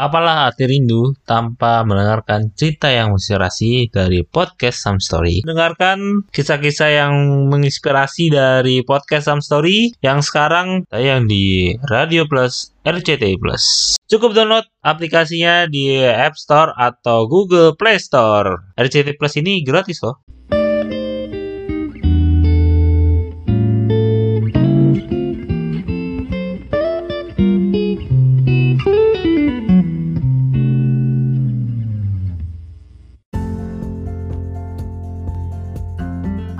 [0.00, 5.44] Apalah arti rindu tanpa mendengarkan cerita yang menginspirasi dari podcast Some Story.
[5.44, 7.12] Dengarkan kisah-kisah yang
[7.52, 13.92] menginspirasi dari podcast Some Story yang sekarang tayang di Radio Plus RCTI Plus.
[14.08, 18.72] Cukup download aplikasinya di App Store atau Google Play Store.
[18.80, 20.24] RCTI Plus ini gratis loh.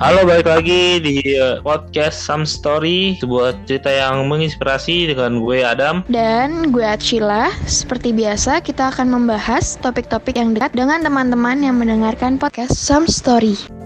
[0.00, 6.08] Halo, balik lagi di uh, podcast Some Story, sebuah cerita yang menginspirasi dengan gue Adam.
[6.08, 12.40] Dan gue Acila, seperti biasa kita akan membahas topik-topik yang dekat dengan teman-teman yang mendengarkan
[12.40, 13.79] podcast Some Story.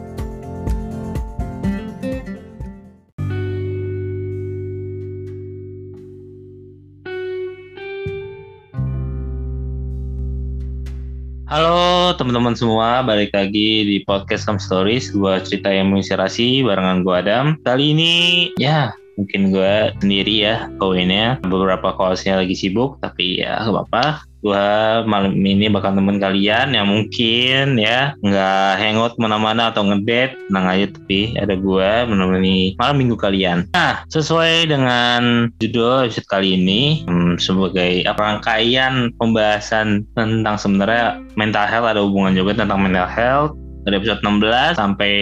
[11.55, 17.15] Halo teman-teman semua, balik lagi di podcast Some Stories, gue cerita yang menginspirasi barengan gue
[17.15, 17.47] Adam.
[17.63, 18.15] Kali ini
[18.59, 21.39] ya mungkin gue sendiri ya koinnya.
[21.47, 24.69] Beberapa kaosnya lagi sibuk tapi ya gak apa-apa gue
[25.09, 28.13] malam ini bakal temen kalian yang mungkin ya.
[28.21, 33.65] Nggak hangout mana-mana atau ngedate tenang aja tapi ada gue menemani malam minggu kalian.
[33.73, 41.89] Nah sesuai dengan judul episode kali ini hmm, sebagai rangkaian pembahasan tentang sebenarnya mental health
[41.89, 43.57] ada hubungan juga tentang mental health.
[43.85, 45.13] Dari episode 16 sampai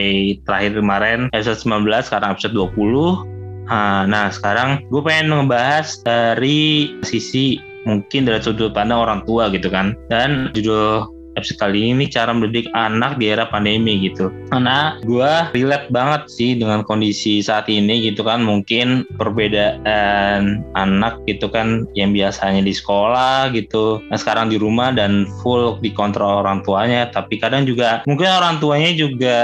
[0.47, 3.33] terakhir kemarin episode 19 sekarang episode 20
[3.73, 9.94] Nah, sekarang gue pengen ngebahas dari sisi mungkin dari sudut pandang orang tua gitu kan.
[10.08, 14.28] Dan judul episode kali ini cara mendidik anak di era pandemi gitu.
[14.52, 18.44] Karena gue relate banget sih dengan kondisi saat ini gitu kan.
[18.44, 24.05] Mungkin perbedaan anak gitu kan yang biasanya di sekolah gitu.
[24.12, 27.08] Nah sekarang di rumah dan full dikontrol orang tuanya.
[27.08, 29.38] Tapi kadang juga mungkin orang tuanya juga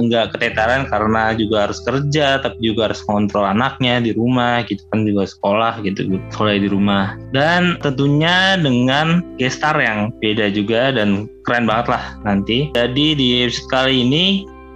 [0.00, 2.40] nggak ketetaran karena juga harus kerja.
[2.40, 6.20] Tapi juga harus kontrol anaknya di rumah gitu kan juga sekolah gitu.
[6.32, 7.16] Sekolah di rumah.
[7.32, 12.70] Dan tentunya dengan gestar yang beda juga dan keren banget lah nanti.
[12.74, 14.24] Jadi di episode kali ini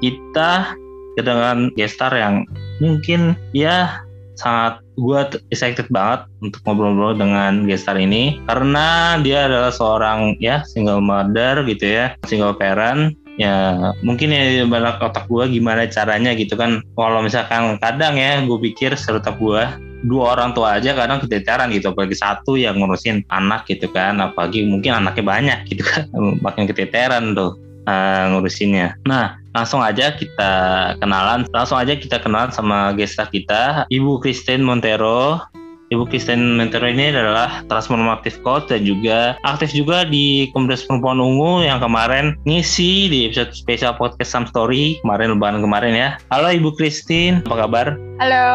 [0.05, 0.77] kita
[1.17, 2.45] kedatangan gestar yang
[2.79, 4.05] mungkin ya
[4.37, 8.37] sangat gue excited banget untuk ngobrol-ngobrol dengan gestar ini.
[8.45, 13.17] Karena dia adalah seorang ya single mother gitu ya single parent.
[13.37, 16.81] Ya mungkin ya banyak otak gue gimana caranya gitu kan.
[16.97, 19.65] Kalau misalkan kadang ya gue pikir serutak gue
[20.05, 24.67] dua orang tua aja kadang keteteran gitu apalagi satu yang ngurusin anak gitu kan apalagi
[24.69, 26.05] mungkin anaknya banyak gitu kan
[26.45, 27.57] makin keteteran tuh
[27.89, 28.99] uh, ngurusinnya.
[29.09, 30.53] Nah langsung aja kita
[31.01, 35.41] kenalan langsung aja kita kenalan sama gestar kita Ibu Christine Montero
[35.87, 41.63] Ibu Kristen Mentero ini adalah transformatif coach dan juga aktif juga di Komunitas Perempuan Ungu
[41.63, 46.09] yang kemarin ngisi di episode spesial podcast Some Story kemarin lebaran kemarin ya.
[46.35, 47.87] Halo Ibu Christine, apa kabar?
[48.19, 48.47] Halo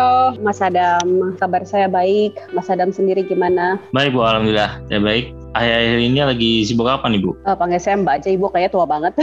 [0.44, 2.36] Mas Adam, kabar saya baik.
[2.52, 3.80] Mas Adam sendiri gimana?
[3.96, 4.84] Baik Bu, Alhamdulillah.
[4.92, 7.36] Ya baik akhir-akhir ini lagi sibuk apa nih Bu?
[7.44, 9.14] Uh, panggil saya Mbak aja Ibu kayaknya tua banget.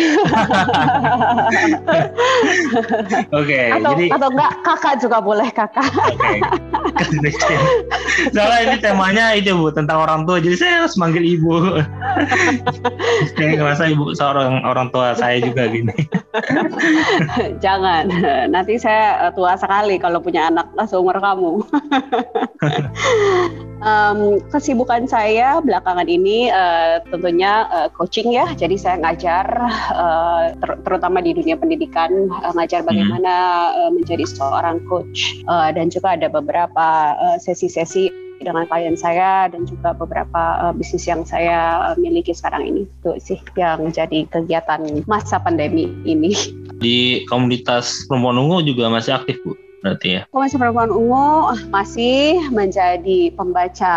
[3.32, 5.88] Oke, okay, atau, jadi atau enggak kakak juga boleh kakak.
[5.88, 6.40] Oke.
[7.32, 7.56] Okay.
[8.34, 11.54] Soalnya ini temanya itu Bu tentang orang tua, jadi saya harus manggil Ibu.
[13.36, 15.94] saya ngerasa Ibu seorang orang tua saya juga gini.
[17.64, 18.10] Jangan,
[18.52, 21.64] nanti saya eh, tua sekali kalau punya anak seumur kamu.
[23.82, 24.18] um,
[24.50, 26.17] kesibukan saya belakangan ini
[26.50, 28.50] uh, tentunya uh, coaching ya.
[28.54, 29.46] Jadi saya ngajar
[29.94, 32.88] uh, ter terutama di dunia pendidikan uh, ngajar hmm.
[32.88, 33.78] bagaimana hmm.
[33.78, 39.66] uh, menjadi seorang coach uh, dan juga ada beberapa sesi-sesi uh, dengan klien saya dan
[39.66, 42.82] juga beberapa uh, bisnis yang saya uh, miliki sekarang ini.
[43.02, 46.34] Itu sih yang jadi kegiatan masa pandemi ini.
[46.78, 49.67] Di komunitas perempuan ungu juga masih aktif, Bu?
[49.82, 50.22] Berarti ya.
[50.30, 53.96] Komisi Perempuan Ungu masih menjadi pembaca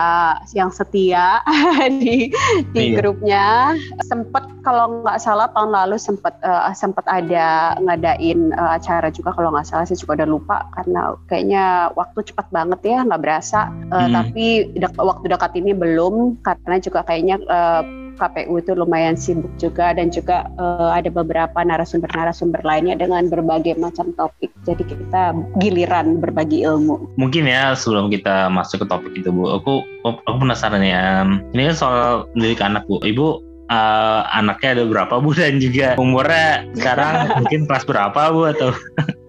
[0.53, 1.41] yang setia
[2.01, 2.29] di
[2.73, 2.95] di iya.
[2.97, 3.75] grupnya.
[4.05, 9.33] Sempat kalau nggak salah tahun lalu sempat uh, eh, sempat ada ngadain uh, acara juga
[9.33, 13.69] kalau nggak salah saya juga udah lupa karena kayaknya waktu cepat banget ya nggak berasa.
[13.89, 14.13] Uh, hmm.
[14.13, 14.45] Tapi
[14.77, 20.13] dek waktu dekat ini belum karena juga kayaknya uh, KPU itu lumayan sibuk juga dan
[20.13, 24.53] juga uh, ada beberapa narasumber-narasumber lainnya dengan berbagai macam topik.
[24.69, 27.17] Jadi kita giliran berbagi ilmu.
[27.17, 31.25] Mungkin ya sebelum kita masuk ke topik itu Bu, aku aku penasaran ya.
[31.57, 33.01] Ini kan soal mendidik anak Bu.
[33.01, 38.69] Ibu uh, anaknya ada berapa Bu dan juga umurnya sekarang mungkin kelas berapa Bu atau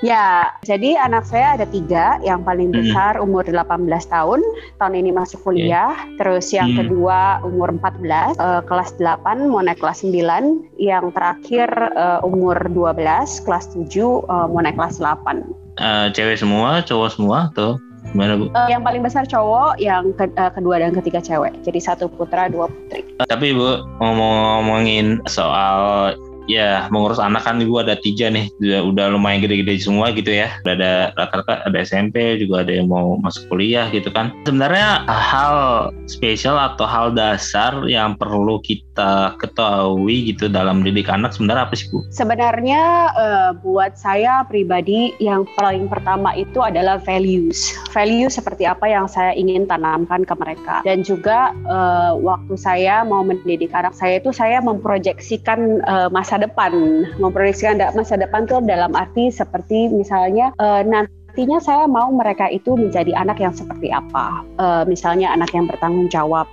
[0.00, 2.20] ya, jadi anak saya ada tiga.
[2.20, 2.78] Yang paling Hmm.
[2.80, 4.40] besar umur 18 tahun,
[4.76, 5.96] tahun ini masuk kuliah.
[6.20, 6.84] Terus yang Hmm.
[6.84, 10.64] kedua umur 14, eh, kelas 8 mau naik kelas 9.
[10.76, 15.44] Yang terakhir eh, umur 12, kelas 7 eh, mau naik kelas 8.
[15.76, 17.76] Eh, cewek semua, cowok semua atau
[18.12, 18.48] gimana bu?
[18.48, 21.52] Eh, yang paling besar cowok, yang ke- eh, kedua dan ketiga cewek.
[21.64, 23.04] Jadi satu putra, dua putri.
[23.28, 29.42] Tapi bu ngomong-ngomongin soal ya mengurus anak kan ibu ada tiga nih udah, udah lumayan
[29.42, 33.90] gede-gede semua gitu ya udah ada rata-rata ada SMP juga ada yang mau masuk kuliah
[33.90, 41.10] gitu kan sebenarnya hal spesial atau hal dasar yang perlu kita ketahui gitu dalam didik
[41.10, 42.00] anak sebenarnya apa sih bu?
[42.10, 42.82] Sebenarnya
[43.12, 47.74] eh, buat saya pribadi yang paling pertama itu adalah values.
[47.92, 50.80] Value seperti apa yang saya ingin tanamkan ke mereka.
[50.86, 56.72] Dan juga eh, waktu saya mau mendidik anak saya itu saya memproyeksikan eh, masa depan.
[57.18, 62.76] Memproyeksikan da- masa depan itu dalam arti seperti misalnya eh, nantinya saya mau mereka itu
[62.76, 64.44] menjadi anak yang seperti apa.
[64.60, 66.48] Eh, misalnya anak yang bertanggung jawab,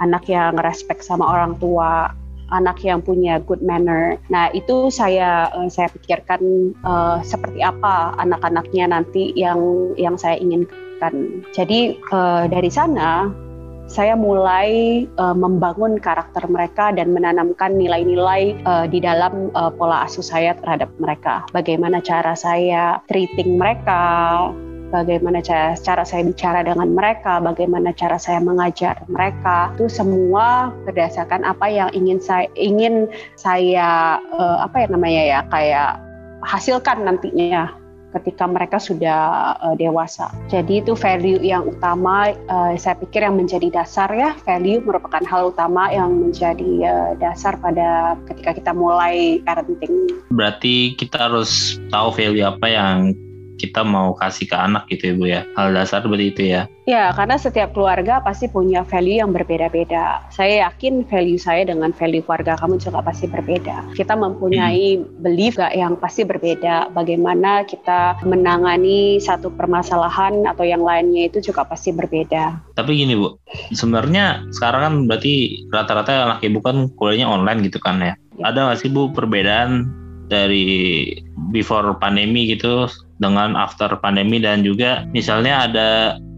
[0.00, 2.10] anak yang respect sama orang tua,
[2.52, 4.20] anak yang punya good manner.
[4.30, 6.40] Nah, itu saya eh, saya pikirkan
[6.74, 11.44] eh, seperti apa anak-anaknya nanti yang yang saya inginkan.
[11.52, 12.00] Jadi
[12.48, 13.28] dari sana
[13.84, 20.24] saya mulai eh, membangun karakter mereka dan menanamkan nilai-nilai eh, di dalam eh, pola asuh
[20.24, 21.44] saya terhadap mereka.
[21.52, 24.48] Bagaimana cara saya treating mereka,
[24.94, 31.42] bagaimana cara, cara saya bicara dengan mereka, bagaimana cara saya mengajar mereka, itu semua berdasarkan
[31.42, 35.92] apa yang ingin saya ingin saya eh, apa ya namanya ya kayak
[36.46, 37.83] hasilkan nantinya
[38.20, 40.30] ketika mereka sudah eh, dewasa.
[40.48, 45.50] Jadi itu value yang utama eh, saya pikir yang menjadi dasar ya value merupakan hal
[45.50, 50.10] utama yang menjadi eh, dasar pada ketika kita mulai parenting.
[50.30, 52.98] Berarti kita harus tahu value apa yang
[53.60, 57.16] kita mau kasih ke anak gitu ya bu ya hal dasar seperti itu ya Ya,
[57.16, 60.20] karena setiap keluarga pasti punya value yang berbeda-beda.
[60.28, 63.96] Saya yakin value saya dengan value keluarga kamu juga pasti berbeda.
[63.96, 66.92] Kita mempunyai belief gak yang pasti berbeda.
[66.92, 72.76] Bagaimana kita menangani satu permasalahan atau yang lainnya itu juga pasti berbeda.
[72.76, 73.32] Tapi gini bu,
[73.72, 78.12] sebenarnya sekarang kan berarti rata-rata anak ibu kan kuliahnya online gitu kan ya.
[78.36, 78.52] Ya.
[78.52, 79.88] Ada nggak sih bu perbedaan
[80.28, 81.10] dari
[81.52, 82.88] before pandemi gitu
[83.22, 85.90] dengan after pandemi dan juga misalnya ada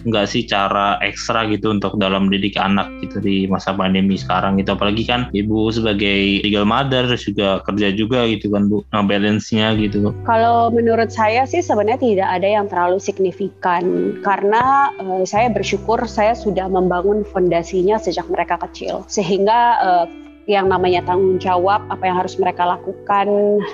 [0.07, 4.79] nggak sih cara ekstra gitu untuk dalam mendidik anak gitu di masa pandemi sekarang gitu.
[4.79, 10.15] Apalagi kan ibu sebagai legal mother terus juga kerja juga gitu kan bu balance-nya gitu.
[10.23, 13.83] Kalau menurut saya sih sebenarnya tidak ada yang terlalu signifikan.
[14.23, 19.03] Karena eh, saya bersyukur saya sudah membangun fondasinya sejak mereka kecil.
[19.11, 23.27] Sehingga eh, yang namanya tanggung jawab apa yang harus mereka lakukan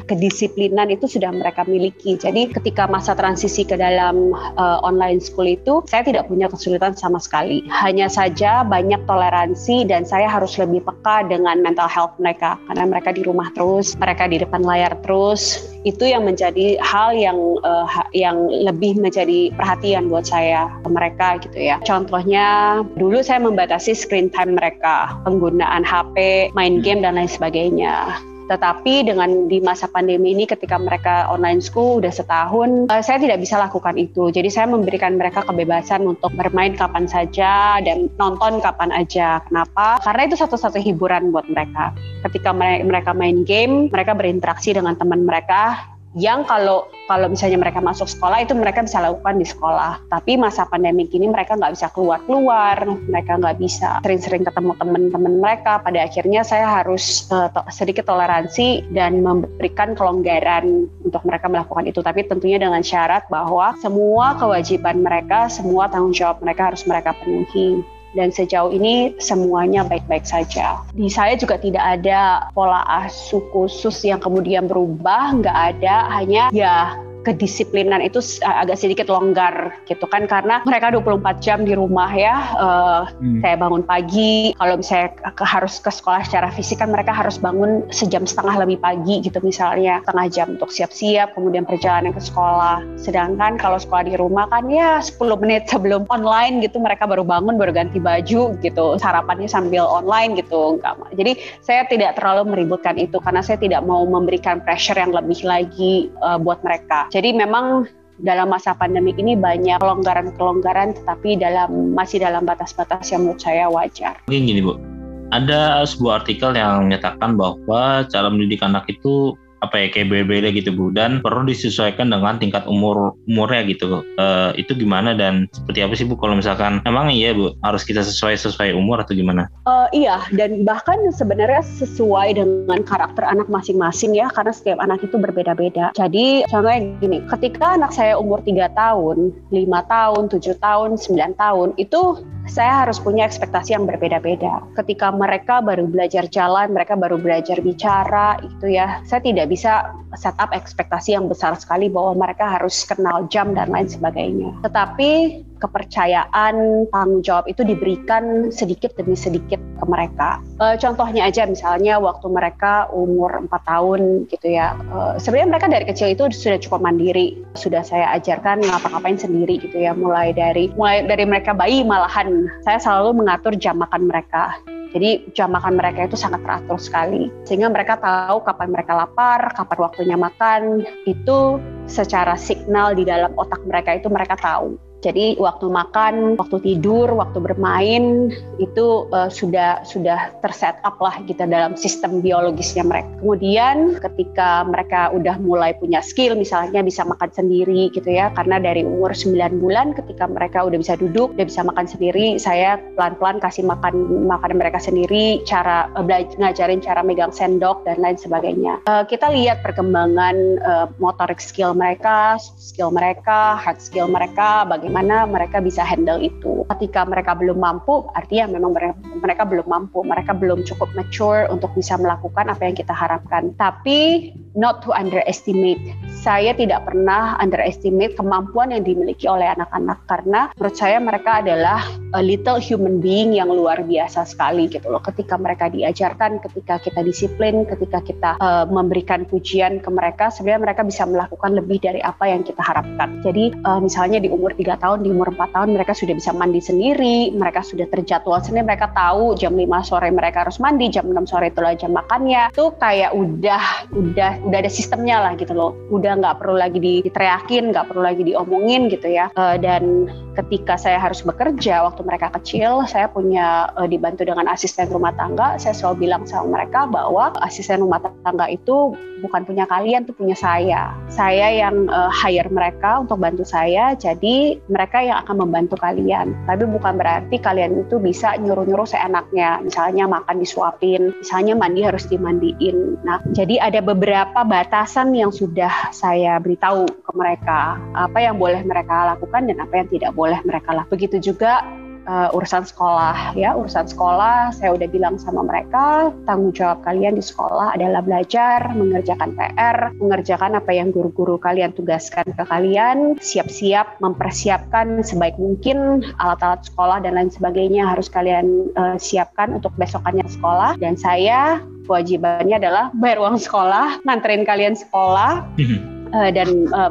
[0.09, 2.17] kedisiplinan itu sudah mereka miliki.
[2.17, 7.21] Jadi ketika masa transisi ke dalam eh, online school itu saya tidak punya kesulitan sama
[7.21, 7.65] sekali.
[7.69, 12.57] Hanya saja banyak toleransi dan saya harus lebih peka dengan mental health mereka.
[12.69, 17.39] Karena mereka di rumah terus mereka di depan layar terus itu yang menjadi hal yang
[17.65, 21.83] ha- yang lebih menjadi perhatian buat saya ke mereka gitu ya.
[21.83, 28.23] Contohnya dulu saya membatasi screen time mereka, penggunaan HP, main game dan lain sebagainya.
[28.53, 33.41] Tetapi dengan di masa pandemi ini ketika mereka online school udah setahun, eh, saya tidak
[33.41, 34.29] bisa lakukan itu.
[34.29, 39.41] Jadi saya memberikan mereka kebebasan untuk bermain kapan saja dan nonton kapan aja.
[39.49, 40.05] Kenapa?
[40.05, 41.97] Karena itu satu-satu hiburan buat mereka
[42.29, 47.81] ketika mere- mereka main game, mereka berinteraksi dengan teman mereka yang kalau kalau misalnya mereka
[47.81, 50.01] masuk sekolah itu mereka bisa lakukan di sekolah.
[50.09, 55.81] Tapi masa pandemi ini mereka nggak bisa keluar-keluar, mereka nggak bisa sering-sering ketemu teman-teman mereka.
[55.81, 62.01] Pada akhirnya saya harus to- sedikit toleransi dan memberikan kelonggaran untuk mereka melakukan itu.
[62.05, 67.85] Tapi tentunya dengan syarat bahwa semua kewajiban mereka, semua tanggung jawab mereka harus mereka penuhi
[68.13, 70.81] dan sejauh ini semuanya baik-baik saja.
[70.93, 76.97] Di saya juga tidak ada pola asuh khusus yang kemudian berubah, nggak ada, hanya ya
[77.23, 80.27] kedisiplinan itu agak sedikit longgar gitu kan.
[80.27, 83.03] Karena mereka 24 jam di rumah ya eh,
[83.43, 84.53] saya bangun pagi.
[84.59, 88.83] Kalau misalnya ke- harus ke sekolah secara fisik kan mereka harus bangun sejam setengah lebih
[88.83, 90.03] pagi gitu misalnya.
[90.03, 92.83] Setengah jam untuk siap-siap kemudian perjalanan ke sekolah.
[92.99, 97.57] Sedangkan kalau sekolah di rumah kan ya 10 menit sebelum online gitu mereka baru bangun
[97.57, 98.87] baru ganti baju gitu.
[98.99, 104.03] Sarapannya sambil online gitu enggak jadi saya tidak terlalu meributkan itu karena saya tidak mau
[104.05, 107.85] memberikan pressure yang lebih lagi eh, buat mereka jadi memang
[108.25, 114.17] dalam masa pandemi ini banyak kelonggaran-kelonggaran tetapi dalam masih dalam batas-batas yang menurut saya wajar.
[114.33, 114.81] Mungkin gini Bu,
[115.29, 120.75] ada sebuah artikel yang menyatakan bahwa cara mendidik anak itu apa ya kayak beda-beda gitu
[120.75, 124.03] Bu dan perlu disesuaikan dengan tingkat umur umurnya gitu.
[124.19, 128.03] Uh, itu gimana dan seperti apa sih Bu kalau misalkan emang iya Bu harus kita
[128.03, 129.47] sesuai sesuai umur atau gimana?
[129.65, 135.17] Uh, iya dan bahkan sebenarnya sesuai dengan karakter anak masing-masing ya karena setiap anak itu
[135.17, 135.95] berbeda-beda.
[135.95, 141.69] Jadi contohnya gini, ketika anak saya umur 3 tahun, 5 tahun, 7 tahun, 9 tahun
[141.79, 142.03] itu
[142.51, 144.67] saya harus punya ekspektasi yang berbeda-beda.
[144.75, 150.49] Ketika mereka baru belajar jalan, mereka baru belajar bicara, itu ya, saya tidak bisa setup
[150.57, 154.57] ekspektasi yang besar sekali bahwa mereka harus kenal jam dan lain sebagainya.
[154.65, 160.43] Tetapi kepercayaan, tanggung jawab itu diberikan sedikit demi sedikit ke mereka.
[160.59, 164.75] E, contohnya aja misalnya waktu mereka umur 4 tahun gitu ya.
[164.91, 167.39] E, sebenarnya mereka dari kecil itu sudah cukup mandiri.
[167.55, 169.95] Sudah saya ajarkan ngapa-ngapain sendiri gitu ya.
[169.95, 174.59] Mulai dari mulai dari mereka bayi malahan saya selalu mengatur jam makan mereka.
[174.93, 177.33] Jadi jam makan mereka itu sangat teratur sekali.
[177.49, 180.85] Sehingga mereka tahu kapan mereka lapar, kapan waktunya makan.
[181.09, 181.57] Itu
[181.89, 184.92] secara signal di dalam otak mereka itu mereka tahu.
[185.03, 188.31] Jadi waktu makan, waktu tidur, waktu bermain
[188.63, 193.11] itu uh, sudah sudah terset up lah gitu dalam sistem biologisnya mereka.
[193.19, 198.87] Kemudian ketika mereka udah mulai punya skill misalnya bisa makan sendiri gitu ya karena dari
[198.87, 203.67] umur 9 bulan ketika mereka udah bisa duduk, udah bisa makan sendiri, saya pelan-pelan kasih
[203.67, 206.07] makan makan mereka sendiri, cara uh,
[206.39, 208.79] ngajarin cara megang sendok dan lain sebagainya.
[208.87, 215.25] Uh, kita lihat perkembangan uh, motorik skill mereka, skill mereka, hard skill mereka, bagaimana bagaimana
[215.25, 216.69] mereka bisa handle itu.
[216.69, 218.95] Ketika mereka belum mampu, artinya memang mereka,
[219.25, 223.57] mereka belum mampu, mereka belum cukup mature untuk bisa melakukan apa yang kita harapkan.
[223.57, 225.81] Tapi not to underestimate.
[226.13, 231.81] Saya tidak pernah underestimate kemampuan yang dimiliki oleh anak-anak karena menurut saya mereka adalah
[232.13, 235.01] a little human being yang luar biasa sekali gitu loh.
[235.01, 240.83] Ketika mereka diajarkan, ketika kita disiplin, ketika kita uh, memberikan pujian ke mereka, sebenarnya mereka
[240.85, 243.25] bisa melakukan lebih dari apa yang kita harapkan.
[243.25, 246.59] Jadi uh, misalnya di umur 3 tahun, di umur 4 tahun mereka sudah bisa mandi
[246.59, 251.31] sendiri, mereka sudah terjadwal sendiri, mereka tahu jam 5 sore mereka harus mandi, jam 6
[251.31, 252.51] sore itulah jam makannya.
[252.51, 253.63] Itu kayak udah
[253.95, 255.73] udah udah ada sistemnya lah gitu loh.
[255.95, 259.31] Udah nggak perlu lagi diteriakin, nggak perlu lagi diomongin gitu ya.
[259.39, 264.91] Uh, dan ketika saya harus bekerja waktu mereka kecil, saya punya uh, dibantu dengan asisten
[264.91, 265.61] rumah tangga.
[265.63, 270.35] Saya selalu bilang sama mereka bahwa asisten rumah tangga itu bukan punya kalian, tuh punya
[270.35, 270.91] saya.
[271.07, 276.33] Saya yang uh, hire mereka untuk bantu saya, jadi mereka yang akan membantu kalian.
[276.49, 279.61] Tapi bukan berarti kalian itu bisa nyuruh-nyuruh seenaknya.
[279.61, 282.97] Misalnya makan disuapin, misalnya mandi harus dimandiin.
[283.05, 287.77] Nah, jadi ada beberapa batasan yang sudah saya beritahu ke mereka.
[287.93, 290.91] Apa yang boleh mereka lakukan dan apa yang tidak boleh mereka lakukan.
[290.97, 291.61] Begitu juga
[292.07, 293.55] uh, urusan sekolah ya.
[293.55, 299.35] Urusan sekolah saya udah bilang sama mereka tanggung jawab kalian di sekolah adalah belajar mengerjakan
[299.35, 307.03] PR mengerjakan apa yang guru-guru kalian tugaskan ke kalian siap-siap mempersiapkan sebaik mungkin alat-alat sekolah
[307.03, 310.79] dan lain sebagainya harus kalian uh, siapkan untuk besokannya sekolah.
[310.79, 316.91] Dan saya kewajibannya adalah bayar uang sekolah nganterin kalian sekolah mhm uh, dan uh,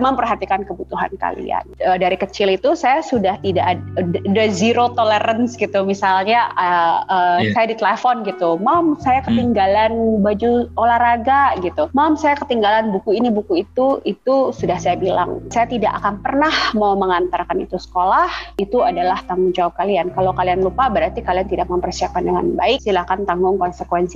[0.00, 1.64] memperhatikan kebutuhan kalian.
[1.84, 5.84] Uh, dari kecil itu saya sudah tidak ada zero tolerance gitu.
[5.84, 7.52] Misalnya uh, uh, yeah.
[7.54, 9.28] saya ditelepon gitu, "Mom, saya hmm.
[9.30, 10.20] ketinggalan hmm.
[10.24, 11.92] baju olahraga" gitu.
[11.92, 16.54] "Mom, saya ketinggalan buku ini, buku itu." Itu sudah saya bilang, saya tidak akan pernah
[16.74, 18.56] mau mengantarkan itu sekolah.
[18.58, 20.10] Itu adalah tanggung jawab kalian.
[20.16, 22.80] Kalau kalian lupa berarti kalian tidak mempersiapkan dengan baik.
[22.80, 23.60] Silakan tanggung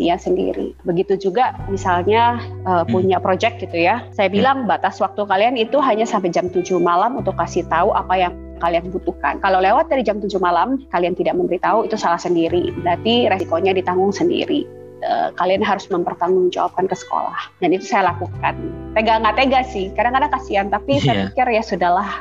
[0.08, 0.72] konsekuensinya sendiri.
[0.88, 4.04] Begitu juga misalnya uh, punya project gitu ya.
[4.16, 8.14] Saya bilang batas waktu kalian itu hanya sampai jam 7 malam untuk kasih tahu apa
[8.16, 9.38] yang kalian butuhkan.
[9.38, 12.74] Kalau lewat dari jam 7 malam, kalian tidak memberitahu, itu salah sendiri.
[12.82, 14.77] Berarti resikonya ditanggung sendiri.
[14.98, 17.38] Uh, kalian harus mempertanggungjawabkan ke sekolah.
[17.62, 18.54] Dan itu saya lakukan.
[18.98, 19.90] Tega nggak tega sih.
[19.94, 21.04] Kadang-kadang kasihan tapi yeah.
[21.04, 21.24] saya iya.
[21.30, 22.10] pikir ya sudahlah.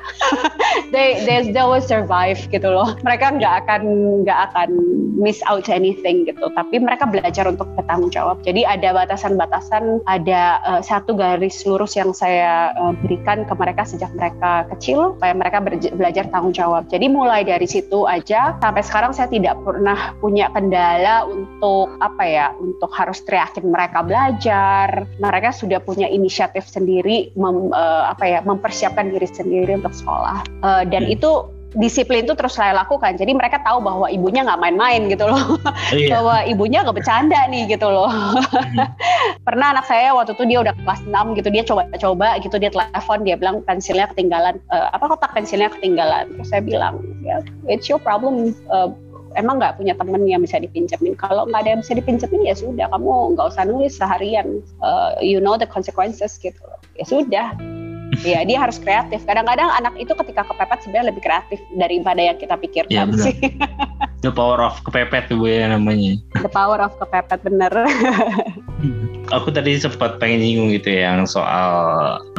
[0.93, 2.93] They, they they will survive gitu loh.
[3.01, 3.81] Mereka nggak akan
[4.23, 4.69] nggak akan
[5.17, 6.53] miss out anything gitu.
[6.53, 12.15] Tapi mereka belajar untuk bertanggung jawab jadi ada batasan-batasan ada uh, satu garis lurus yang
[12.15, 15.59] saya uh, berikan ke mereka sejak mereka kecil supaya mereka
[15.95, 21.27] belajar tanggung jawab jadi mulai dari situ aja sampai sekarang saya tidak pernah punya kendala
[21.27, 25.07] untuk apa ya untuk harus teriakin mereka belajar.
[25.23, 30.43] Mereka sudah punya inisiatif sendiri mem, uh, apa ya mempersiapkan diri sendiri untuk sekolah.
[30.59, 31.15] Uh, dan hmm.
[31.15, 31.31] itu
[31.75, 33.19] disiplin itu terus saya lakukan.
[33.19, 35.39] Jadi mereka tahu bahwa ibunya nggak main-main gitu loh.
[35.87, 36.19] Iya.
[36.19, 38.11] bahwa ibunya nggak bercanda nih gitu loh.
[38.11, 38.43] Hmm.
[39.47, 43.23] Pernah anak saya waktu itu dia udah kelas 6 gitu, dia coba-coba gitu, dia telepon,
[43.23, 46.27] dia bilang pensilnya ketinggalan, uh, apa kotak pensilnya ketinggalan.
[46.35, 47.39] Terus saya bilang, ya,
[47.71, 48.51] it's your problem.
[48.67, 48.91] Uh,
[49.37, 51.13] emang nggak punya temen yang bisa dipinjemin.
[51.15, 52.89] Kalau nggak ada yang bisa dipinjemin ya sudah.
[52.89, 54.65] Kamu nggak usah nulis seharian.
[54.81, 56.59] Uh, you know the consequences gitu.
[56.97, 57.47] Ya sudah.
[58.25, 59.21] Ya dia harus kreatif.
[59.27, 63.35] Kadang-kadang anak itu ketika kepepet sebenarnya lebih kreatif daripada yang kita pikirkan ya, sih.
[64.25, 66.17] The power of kepepet tuh ya namanya.
[66.41, 67.69] The power of kepepet bener.
[69.35, 71.69] Aku tadi sempat pengen nyinggung gitu ya yang soal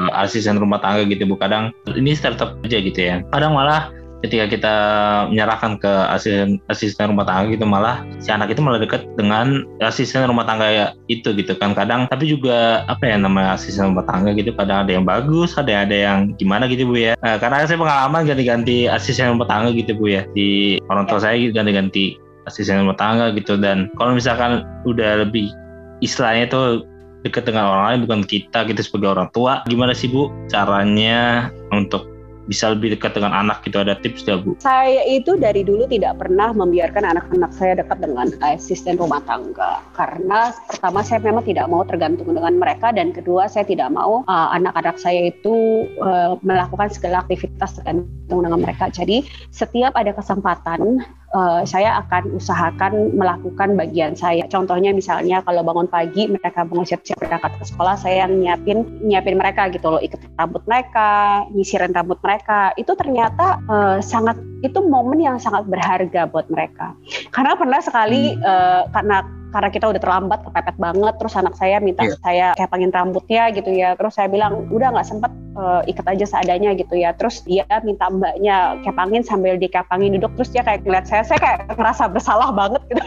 [0.01, 1.39] uh, asisten rumah tangga gitu bu.
[1.39, 3.23] Kadang ini startup aja gitu ya.
[3.31, 3.95] Kadang malah
[4.27, 4.75] ketika kita
[5.31, 10.27] menyerahkan ke asisten asisten rumah tangga gitu malah si anak itu malah dekat dengan asisten
[10.27, 11.75] rumah tangga ya itu gitu kan.
[11.75, 15.71] Kadang tapi juga apa ya namanya asisten rumah tangga gitu kadang ada yang bagus ada
[15.71, 17.15] yang ada yang gimana gitu bu ya.
[17.23, 20.23] Nah, karena saya pengalaman ganti-ganti asisten rumah tangga gitu bu ya.
[20.35, 22.19] Di orang tua saya ganti-ganti
[22.51, 23.55] asisten rumah tangga gitu.
[23.55, 25.51] Dan kalau misalkan udah lebih
[26.03, 26.83] istilahnya itu
[27.27, 32.07] dekat dengan orang lain bukan kita gitu sebagai orang tua gimana sih bu caranya untuk
[32.49, 34.57] bisa lebih dekat dengan anak gitu ada tips ya Bu?
[34.59, 40.51] Saya itu dari dulu tidak pernah membiarkan anak-anak saya dekat dengan asisten rumah tangga karena
[40.67, 44.97] pertama saya memang tidak mau tergantung dengan mereka dan kedua saya tidak mau uh, anak-anak
[44.97, 48.89] saya itu uh, melakukan segala aktivitas tergantung dengan mereka.
[48.89, 51.05] Jadi setiap ada kesempatan
[51.35, 54.45] uh, saya akan usahakan melakukan bagian saya.
[54.49, 59.37] Contohnya misalnya kalau bangun pagi mereka mau siap-siap berangkat ke sekolah, saya yang nyiapin nyiapin
[59.37, 62.73] mereka gitu loh, ikut rambut mereka, nyisirin rambut mereka.
[62.81, 66.95] Itu ternyata uh, sangat itu momen yang sangat berharga buat mereka.
[67.31, 68.43] Karena pernah sekali hmm.
[68.43, 72.19] uh, karena karena kita udah terlambat kepepet banget terus anak saya minta yeah.
[72.21, 73.97] saya kepangin rambutnya gitu ya.
[73.97, 77.17] Terus saya bilang udah nggak sempet uh, ikat aja seadanya gitu ya.
[77.17, 81.59] Terus dia minta mbaknya kepangin sambil dikepangin duduk terus dia kayak ngeliat saya saya kayak
[81.75, 83.05] ngerasa bersalah banget gitu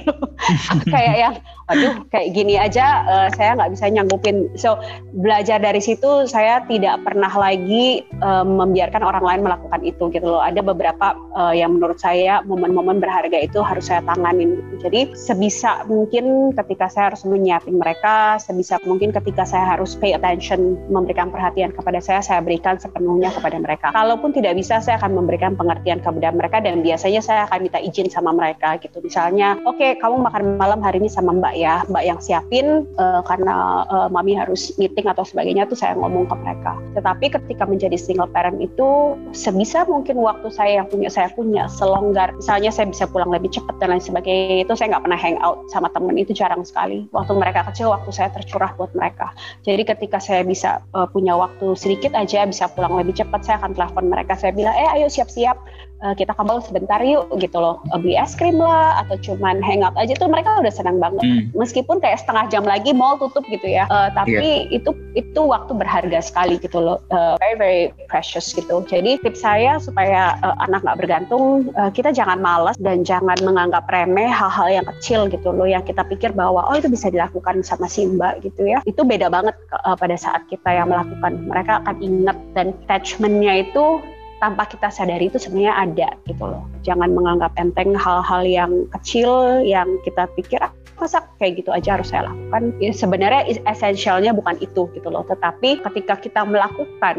[0.93, 1.35] kayak yang
[1.69, 4.49] aduh kayak gini aja uh, saya nggak bisa nyanggupin.
[4.57, 4.81] So
[5.13, 10.41] belajar dari situ saya tidak pernah lagi uh, membiarkan orang lain melakukan itu gitu loh.
[10.41, 14.57] Ada beberapa uh, yang menurut saya momen-momen berharga itu harus saya tanganin.
[14.81, 20.79] Jadi sebisa mungkin ketika saya harus menyiapin mereka, sebisa mungkin ketika saya harus pay attention,
[20.89, 23.93] memberikan perhatian kepada saya, saya berikan sepenuhnya kepada mereka.
[23.93, 28.07] Kalaupun tidak bisa, saya akan memberikan pengertian kepada mereka dan biasanya saya akan minta izin
[28.09, 29.03] sama mereka gitu.
[29.03, 33.21] Misalnya, oke okay, kamu makan malam hari ini sama mbak ya, mbak yang siapin uh,
[33.25, 36.73] karena uh, mami harus meeting atau sebagainya tuh saya ngomong ke mereka.
[36.95, 42.31] Tetapi ketika menjadi single parent itu sebisa mungkin waktu saya yang punya saya punya selonggar.
[42.37, 45.65] Misalnya saya bisa pulang lebih cepat dan lain sebagainya itu saya nggak pernah hang out
[45.73, 47.09] sama temen itu jarang sekali.
[47.09, 49.33] Waktu mereka kecil, waktu saya tercurah buat mereka.
[49.65, 53.73] Jadi ketika saya bisa uh, punya waktu sedikit aja, bisa pulang lebih cepat, saya akan
[53.73, 54.37] telepon mereka.
[54.37, 55.57] Saya bilang, eh ayo siap-siap,
[56.01, 59.93] uh, kita ke sebentar yuk gitu loh uh, beli es krim lah atau cuman hangout
[59.95, 61.41] aja tuh mereka udah senang banget hmm.
[61.53, 64.77] meskipun kayak setengah jam lagi mall tutup gitu ya uh, tapi yeah.
[64.77, 66.97] itu itu waktu berharga sekali gitu loh.
[67.11, 68.83] Uh, very very precious gitu.
[68.87, 73.87] Jadi tips saya supaya uh, anak nggak bergantung uh, kita jangan malas dan jangan menganggap
[73.91, 77.87] remeh hal-hal yang kecil gitu loh yang kita pikir bahwa oh itu bisa dilakukan sama
[77.91, 78.79] si mbak gitu ya.
[78.87, 81.47] Itu beda banget uh, pada saat kita yang melakukan.
[81.47, 83.99] Mereka akan ingat dan attachmentnya itu
[84.41, 86.65] tanpa kita sadari itu sebenarnya ada gitu loh.
[86.81, 92.13] Jangan menganggap enteng hal-hal yang kecil yang kita pikir ah, masa kayak gitu aja harus
[92.13, 92.77] saya lakukan.
[92.77, 95.25] Ya, sebenarnya esensialnya bukan itu gitu loh.
[95.25, 97.17] Tetapi ketika kita melakukan,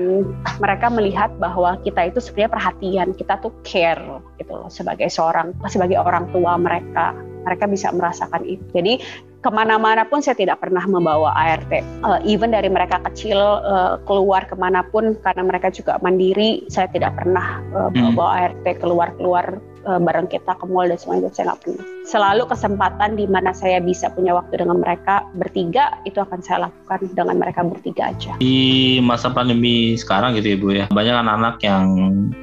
[0.63, 5.99] mereka melihat bahwa kita itu sebenarnya perhatian, kita tuh care gitu loh sebagai seorang sebagai
[5.99, 7.11] orang tua mereka.
[7.43, 8.63] Mereka bisa merasakan itu.
[8.71, 9.03] Jadi
[9.43, 11.75] ke mana-mana pun saya tidak pernah membawa ART.
[12.07, 16.63] Uh, eh, even dari mereka kecil uh, keluar ke mana pun karena mereka juga mandiri,
[16.71, 21.31] saya tidak pernah uh, bawa ART keluar-keluar uh, bareng kita ke mall dan sebagainya.
[21.35, 21.85] Saya nggak pernah.
[22.03, 27.11] Selalu kesempatan di mana saya bisa punya waktu dengan mereka bertiga itu akan saya lakukan
[27.15, 28.35] dengan mereka bertiga aja.
[28.43, 31.87] Di masa pandemi sekarang gitu ya Bu ya, banyak anak-anak yang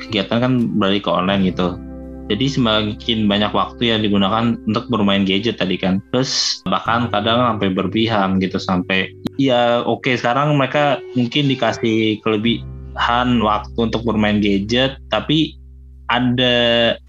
[0.08, 1.76] kegiatan kan beralih ke online gitu
[2.30, 5.98] jadi semakin banyak waktu yang digunakan untuk bermain gadget tadi kan.
[6.14, 9.10] Terus bahkan kadang sampai berpihak gitu sampai
[9.42, 15.58] ya oke okay, sekarang mereka mungkin dikasih kelebihan waktu untuk bermain gadget tapi
[16.10, 16.56] ada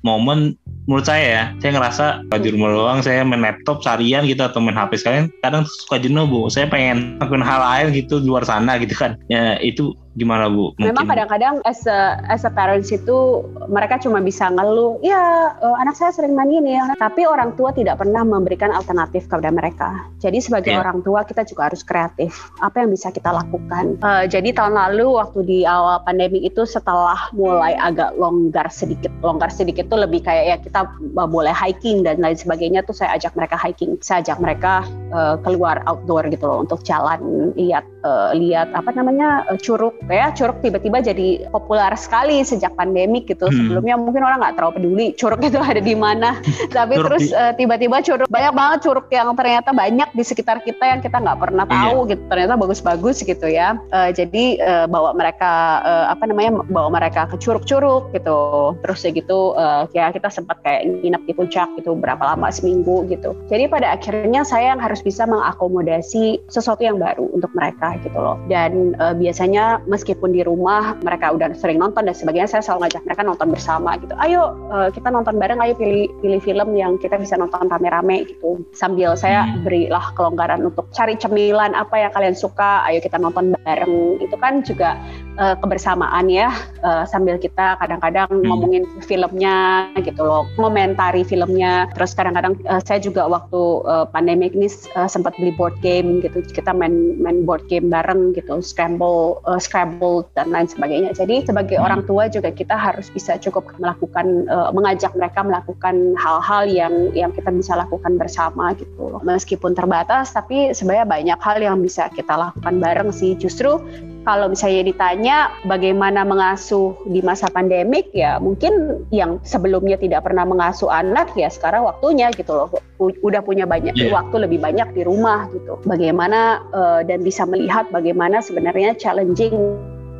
[0.04, 0.54] momen
[0.88, 4.58] menurut saya ya, saya ngerasa kalau di rumah doang saya main laptop seharian gitu atau
[4.58, 6.50] main HP sekalian kadang suka jenuh bu.
[6.50, 9.14] Saya pengen lakukan hal lain gitu di luar sana gitu kan.
[9.30, 10.75] Ya itu gimana bu?
[10.75, 10.90] Mungkin.
[10.90, 15.94] Memang kadang-kadang as a as a parents itu mereka cuma bisa ngeluh, ya uh, anak
[15.94, 16.99] saya sering main ini, ya.
[16.99, 20.11] tapi orang tua tidak pernah memberikan alternatif kepada mereka.
[20.18, 20.83] Jadi sebagai yeah.
[20.83, 22.51] orang tua kita juga harus kreatif.
[22.59, 24.03] Apa yang bisa kita lakukan?
[24.03, 29.55] Uh, jadi tahun lalu waktu di awal pandemi itu setelah mulai agak longgar sedikit, longgar
[29.55, 30.81] sedikit tuh lebih kayak ya kita
[31.14, 34.83] boleh hiking dan lain sebagainya tuh saya ajak mereka hiking, saya ajak mereka
[35.14, 40.32] uh, keluar outdoor gitu loh untuk jalan lihat uh, lihat apa namanya uh, curug ya
[40.32, 43.56] curug tiba-tiba jadi populer sekali sejak pandemik gitu hmm.
[43.56, 46.40] sebelumnya mungkin orang nggak terlalu peduli curug itu ada di mana
[46.76, 51.00] tapi terus uh, tiba-tiba curug banyak banget curug yang ternyata banyak di sekitar kita yang
[51.04, 51.72] kita nggak pernah iya.
[51.74, 52.10] tahu iya.
[52.14, 57.28] gitu ternyata bagus-bagus gitu ya uh, jadi uh, bawa mereka uh, apa namanya bawa mereka
[57.28, 61.92] ke curug-curug gitu terus ya gitu uh, ya kita sempat kayak nginep di puncak gitu
[61.98, 67.26] berapa lama seminggu gitu jadi pada akhirnya saya yang harus bisa mengakomodasi sesuatu yang baru
[67.34, 72.14] untuk mereka gitu loh dan uh, biasanya meskipun di rumah mereka udah sering nonton dan
[72.14, 74.14] sebagainya saya selalu ngajak mereka nonton bersama gitu.
[74.22, 78.62] Ayo uh, kita nonton bareng ayo pilih pilih film yang kita bisa nonton rame-rame gitu.
[78.70, 79.66] Sambil saya hmm.
[79.66, 84.22] berilah kelonggaran untuk cari cemilan apa yang kalian suka ayo kita nonton bareng.
[84.22, 84.94] Itu kan juga
[85.40, 86.53] uh, kebersamaan ya
[86.85, 88.44] uh, sambil kita kadang-kadang hmm.
[88.44, 91.88] ngomongin filmnya gitu loh komentari filmnya.
[91.96, 96.44] Terus kadang-kadang uh, saya juga waktu uh, pandemi ini uh, sempat beli board game gitu.
[96.44, 101.16] Kita main main board game bareng gitu scramble uh, scrabble dan lain sebagainya.
[101.16, 101.87] Jadi sebagai hmm.
[101.88, 107.33] orang tua juga kita harus bisa cukup melakukan uh, mengajak mereka melakukan hal-hal yang yang
[107.33, 109.22] kita bisa lakukan bersama gitu loh.
[109.24, 113.33] Meskipun terbatas tapi sebenarnya banyak hal yang bisa kita lakukan bareng sih.
[113.40, 113.81] Justru
[114.24, 120.92] kalau misalnya ditanya bagaimana mengasuh di masa pandemik ya mungkin yang sebelumnya tidak pernah mengasuh
[120.92, 122.68] anak ya sekarang waktunya gitu loh
[123.00, 124.12] udah punya banyak yeah.
[124.12, 129.56] waktu lebih banyak di rumah gitu bagaimana uh, dan bisa melihat bagaimana sebenarnya challenging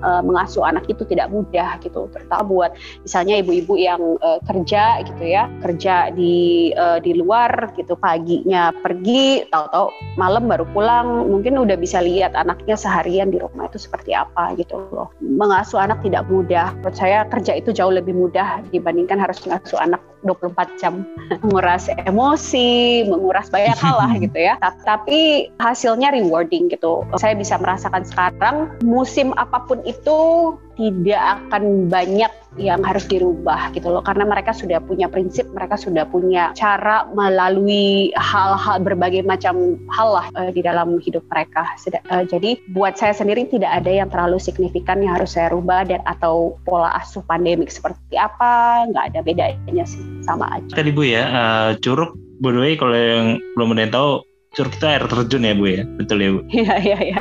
[0.02, 2.70] uh, mengasuh anak itu tidak mudah gitu terutama buat
[3.04, 9.46] misalnya ibu-ibu yang uh, kerja gitu ya kerja di uh, di luar gitu paginya pergi
[9.48, 14.56] tahu-tahu malam baru pulang mungkin udah bisa lihat anaknya seharian di rumah itu seperti apa
[14.58, 15.12] gitu loh.
[15.22, 16.74] Mengasuh anak tidak mudah.
[16.80, 21.04] Menurut saya kerja itu jauh lebih mudah dibandingkan harus mengasuh anak 24 jam
[21.40, 24.56] menguras emosi, menguras banyak hal lah gitu ya.
[24.61, 27.04] Tapi hasilnya rewarding gitu.
[27.16, 33.90] Saya bisa merasakan sekarang musim apa pun itu tidak akan banyak yang harus dirubah gitu
[33.90, 34.02] loh.
[34.02, 40.26] Karena mereka sudah punya prinsip mereka sudah punya cara melalui hal-hal berbagai macam hal lah
[40.35, 41.66] uh, di dalam hidup mereka.
[42.11, 46.02] Uh, jadi buat saya sendiri tidak ada yang terlalu signifikan yang harus saya rubah dan
[46.06, 50.02] atau pola asuh pandemik seperti apa nggak ada bedanya sih.
[50.26, 50.74] Sama aja.
[50.74, 54.11] Tadi bu ya uh, curug by the way kalau yang belum ada yang tahu
[54.54, 55.82] curug kita air terjun ya bu ya?
[55.98, 56.40] Betul ya bu?
[56.54, 57.18] Iya iya iya.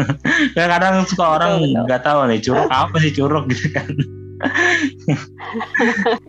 [0.58, 3.88] Ya kadang suka orang nggak tahu nih curug apa sih curug gitu kan?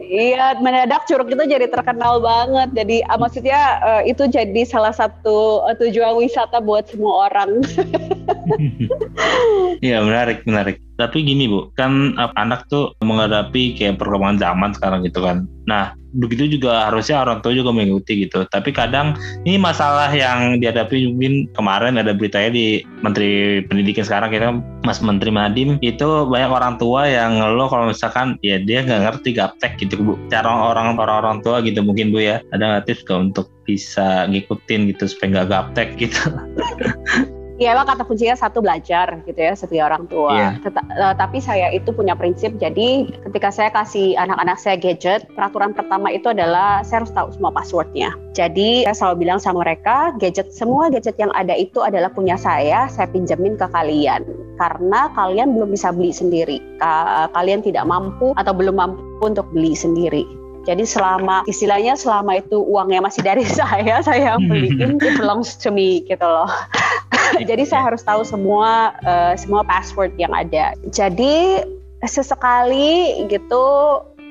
[0.06, 2.70] Iya mendadak curug itu jadi terkenal banget.
[2.78, 7.66] Jadi uh, maksudnya uh, itu jadi salah satu uh, tujuan wisata buat semua orang.
[9.82, 15.20] Iya menarik menarik tapi gini bu kan anak tuh menghadapi kayak perkembangan zaman sekarang gitu
[15.20, 15.44] kan.
[15.68, 18.48] Nah begitu juga harusnya orang tua juga mengikuti gitu.
[18.48, 24.56] Tapi kadang ini masalah yang dihadapi mungkin kemarin ada beritanya di Menteri Pendidikan sekarang kita
[24.88, 29.36] Mas Menteri Madim itu banyak orang tua yang lo kalau misalkan ya dia nggak ngerti
[29.36, 30.14] gaptek gitu bu.
[30.32, 32.40] Cara orang orang orang tua gitu mungkin bu ya.
[32.56, 36.22] Ada nggak tips untuk bisa ngikutin gitu supaya nggak gaptek gitu
[37.56, 40.36] Ya emang kata kuncinya satu belajar gitu ya setiap orang tua.
[40.36, 40.54] Yeah.
[40.60, 45.72] Teta, uh, tapi saya itu punya prinsip jadi ketika saya kasih anak-anak saya gadget, peraturan
[45.72, 48.12] pertama itu adalah saya harus tahu semua passwordnya.
[48.36, 52.92] Jadi saya selalu bilang sama mereka, gadget semua gadget yang ada itu adalah punya saya,
[52.92, 54.28] saya pinjemin ke kalian
[54.60, 56.60] karena kalian belum bisa beli sendiri.
[56.84, 60.28] Ka kalian tidak mampu atau belum mampu untuk beli sendiri.
[60.66, 66.02] Jadi selama istilahnya selama itu uangnya masih dari saya, saya beliin it belongs to me
[66.10, 66.50] gitu loh.
[67.50, 70.74] Jadi saya harus tahu semua uh, semua password yang ada.
[70.90, 71.66] Jadi
[72.06, 73.66] sesekali gitu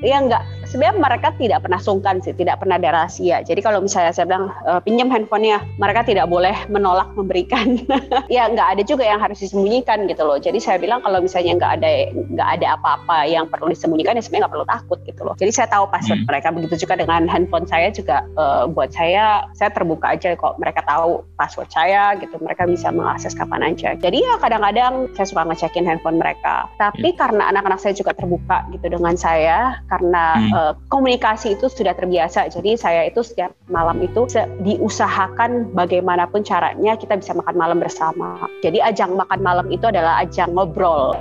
[0.04, 0.42] ya nggak
[0.74, 3.46] sebenarnya mereka tidak pernah sungkan sih, tidak pernah ada rahasia.
[3.46, 7.78] Jadi kalau misalnya saya bilang e, pinjam handphonenya, mereka tidak boleh menolak memberikan.
[8.34, 10.42] ya nggak ada juga yang harus disembunyikan gitu loh.
[10.42, 14.50] Jadi saya bilang kalau misalnya nggak ada nggak ada apa-apa yang perlu disembunyikan ya sebenarnya
[14.50, 15.34] nggak perlu takut gitu loh.
[15.38, 16.28] Jadi saya tahu password hmm.
[16.34, 16.48] mereka.
[16.50, 21.22] Begitu juga dengan handphone saya juga uh, buat saya saya terbuka aja kok mereka tahu
[21.38, 22.34] password saya gitu.
[22.42, 23.94] Mereka bisa mengakses kapan aja.
[23.94, 26.66] Jadi ya kadang-kadang saya suka ngecekin handphone mereka.
[26.82, 27.18] Tapi hmm.
[27.22, 30.50] karena anak-anak saya juga terbuka gitu dengan saya karena hmm.
[30.50, 32.48] uh, komunikasi itu sudah terbiasa.
[32.48, 34.24] Jadi saya itu setiap malam itu
[34.62, 38.48] diusahakan bagaimanapun caranya kita bisa makan malam bersama.
[38.64, 41.12] Jadi ajang makan malam itu adalah ajang ngobrol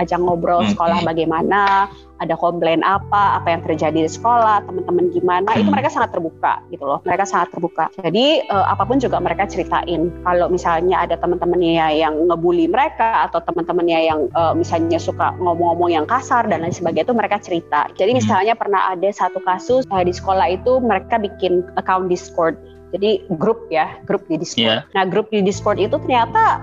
[0.00, 1.84] ajang ngobrol sekolah bagaimana,
[2.22, 5.74] ada komplain apa, apa yang terjadi di sekolah, teman-teman gimana, itu Hmm.
[5.74, 7.02] mereka sangat terbuka gitu loh.
[7.02, 7.90] Mereka sangat terbuka.
[7.98, 10.14] Jadi uh, apa pun juga mereka ceritain.
[10.22, 16.06] Kalau misalnya ada teman-temannya yang ngebully mereka atau teman-temannya yang uh, misalnya suka ngomong-ngomong yang
[16.06, 17.90] kasar dan lain sebagainya itu mereka cerita.
[17.98, 18.20] Jadi Hmm.
[18.22, 22.54] misalnya pernah ada satu kasus uh, di sekolah itu mereka bikin account Discord.
[22.92, 24.68] Jadi grup ya, grup di Discord.
[24.68, 24.78] Iya.
[24.92, 26.60] Nah, grup di Discord itu ternyata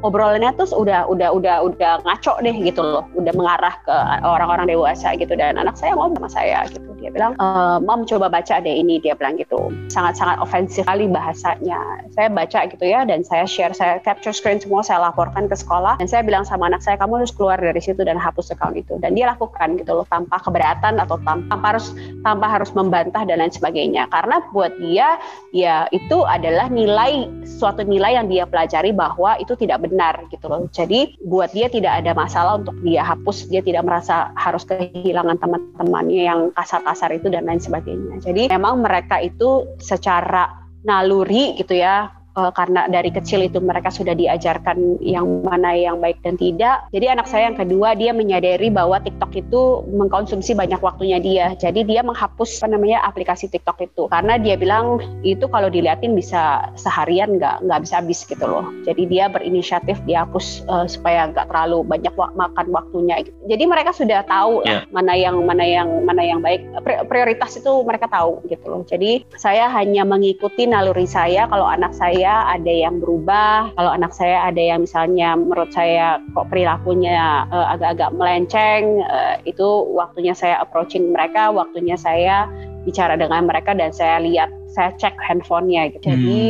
[0.00, 5.12] obrolannya tuh udah udah udah udah ngaco deh gitu loh, udah mengarah ke orang-orang dewasa
[5.16, 6.88] gitu dan anak saya ngomong sama saya gitu.
[7.00, 7.46] Dia bilang, e,
[7.80, 9.72] "Mom coba baca deh ini." Dia bilang gitu.
[9.88, 12.04] Sangat-sangat ofensif kali bahasanya.
[12.12, 15.96] Saya baca gitu ya dan saya share, saya capture screen semua, saya laporkan ke sekolah
[16.00, 18.96] dan saya bilang sama anak saya, "Kamu harus keluar dari situ dan hapus account itu."
[19.00, 21.86] Dan dia lakukan gitu loh tanpa keberatan atau tanpa, tanpa harus
[22.24, 24.08] tanpa harus membantah dan lain sebagainya.
[24.12, 25.16] Karena buat dia
[25.52, 29.89] ya itu adalah nilai suatu nilai yang dia pelajari bahwa itu tidak benar
[30.30, 30.66] gitu loh.
[30.70, 36.22] Jadi buat dia tidak ada masalah untuk dia hapus, dia tidak merasa harus kehilangan teman-temannya
[36.26, 38.22] yang kasar-kasar itu dan lain sebagainya.
[38.22, 44.14] Jadi memang mereka itu secara naluri gitu ya eh, karena dari kecil itu mereka sudah
[44.14, 46.86] diajarkan yang mana yang baik dan tidak.
[46.90, 51.46] Jadi anak saya yang kedua dia menyadari bahwa TikTok itu mengkonsumsi banyak waktunya dia.
[51.56, 56.70] Jadi dia menghapus apa namanya aplikasi TikTok itu karena dia bilang itu kalau diliatin bisa
[56.76, 58.66] seharian nggak nggak bisa habis gitu loh.
[58.84, 63.22] Jadi dia berinisiatif dihapus eh, supaya nggak terlalu banyak wa- makan waktunya.
[63.48, 66.62] Jadi mereka sudah tahu lah mana yang mana yang mana yang baik.
[66.84, 68.82] Pri- Prioritas itu mereka tahu gitu loh.
[68.86, 74.52] Jadi saya hanya mengikuti naluri saya kalau anak saya ada yang berubah, kalau anak saya
[74.52, 81.14] ada yang misalnya menurut saya kok perilakunya eh, agak-agak melenceng, eh, itu waktunya saya approaching
[81.14, 82.50] mereka, waktunya saya
[82.84, 86.12] bicara dengan mereka dan saya lihat, saya cek handphonenya gitu.
[86.12, 86.44] Jadi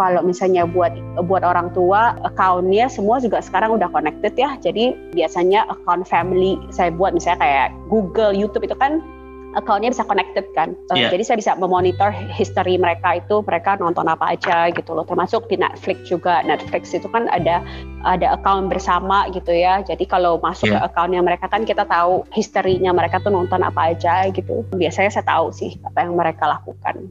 [0.00, 0.96] kalau misalnya buat
[1.28, 4.56] buat orang tua accountnya semua juga sekarang udah connected ya.
[4.64, 9.04] Jadi biasanya account family saya buat misalnya kayak Google YouTube itu kan
[9.52, 11.08] accountnya bisa connected kan Eh, Iya.
[11.14, 15.58] jadi saya bisa memonitor history mereka itu mereka nonton apa aja gitu loh termasuk di
[15.58, 17.62] Netflix juga Netflix itu kan ada
[18.02, 20.82] ada account bersama gitu ya jadi kalau masuk Iya.
[20.82, 25.26] ke accountnya mereka kan kita tahu historinya mereka tuh nonton apa aja gitu biasanya saya
[25.26, 27.10] tahu sih apa yang mereka lakukan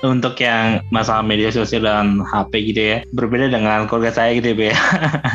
[0.00, 4.72] Untuk yang masalah media sosial dan HP gitu ya, berbeda dengan keluarga saya gitu ya,
[4.72, 4.76] ya.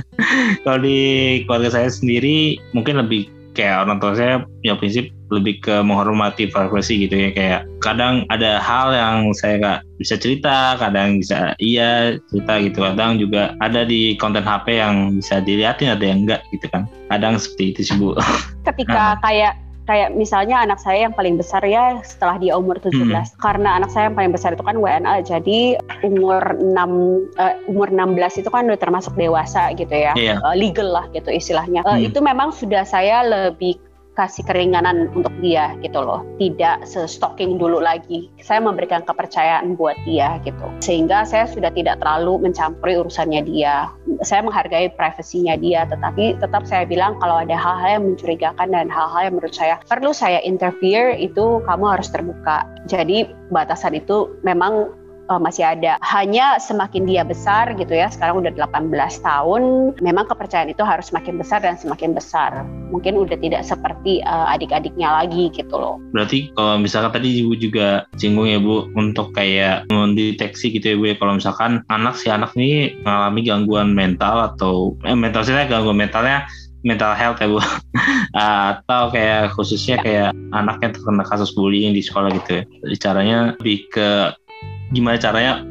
[0.65, 0.97] Kalau di
[1.45, 7.09] keluarga saya sendiri mungkin lebih kayak orang tua saya punya prinsip lebih ke menghormati privasi
[7.09, 12.53] gitu ya kayak kadang ada hal yang saya nggak bisa cerita kadang bisa iya cerita
[12.61, 16.85] gitu kadang juga ada di konten HP yang bisa dilihatin ada yang enggak gitu kan.
[17.09, 18.17] Kadang seperti itu sih bu.
[18.67, 23.05] Ketika kayak kayak misalnya anak saya yang paling besar ya setelah dia umur 17
[23.37, 26.73] karena anak saya yang paling besar itu kan WNA jadi umur 6
[27.37, 30.17] eh, umur 16 itu kan udah termasuk dewasa gitu ya.
[30.17, 30.41] Iya.
[30.41, 31.85] Eh, legal lah gitu istilahnya.
[31.85, 32.01] Hmm.
[32.01, 33.77] itu memang sudah saya lebih
[34.15, 36.23] kasih keringanan untuk dia gitu loh.
[36.39, 38.31] Tidak se-stalking dulu lagi.
[38.41, 40.65] Saya memberikan kepercayaan buat dia gitu.
[40.81, 43.91] Sehingga saya sudah tidak terlalu mencampuri urusannya dia.
[44.23, 49.21] Saya menghargai privasinya dia tetapi tetap saya bilang kalau ada hal-hal yang mencurigakan dan hal-hal
[49.27, 52.63] yang menurut saya perlu saya interfere itu kamu harus terbuka.
[52.87, 55.97] Jadi batasan itu memang eh, masih ada.
[56.01, 59.61] Hanya semakin dia besar gitu ya sekarang udah 18 tahun
[59.99, 62.65] memang kepercayaan itu harus semakin besar dan semakin besar.
[62.93, 65.97] Mungkin udah tidak seperti eh, adik-adiknya lagi gitu loh.
[66.13, 71.05] Berarti kalau misalkan tadi ibu juga singgung ya bu untuk kayak mendeteksi gitu ya bu
[71.11, 71.15] ya.
[71.17, 76.45] Kalau misalkan anak si anak ini mengalami gangguan mental atau eh, mental saya gangguan mentalnya
[76.85, 77.59] mental health ya bu.
[78.37, 82.63] Atau kayak khususnya kayak anak yang terkena kasus bullying di sekolah gitu ya.
[83.01, 84.31] Caranya lebih ke
[84.95, 85.61] gimana caranya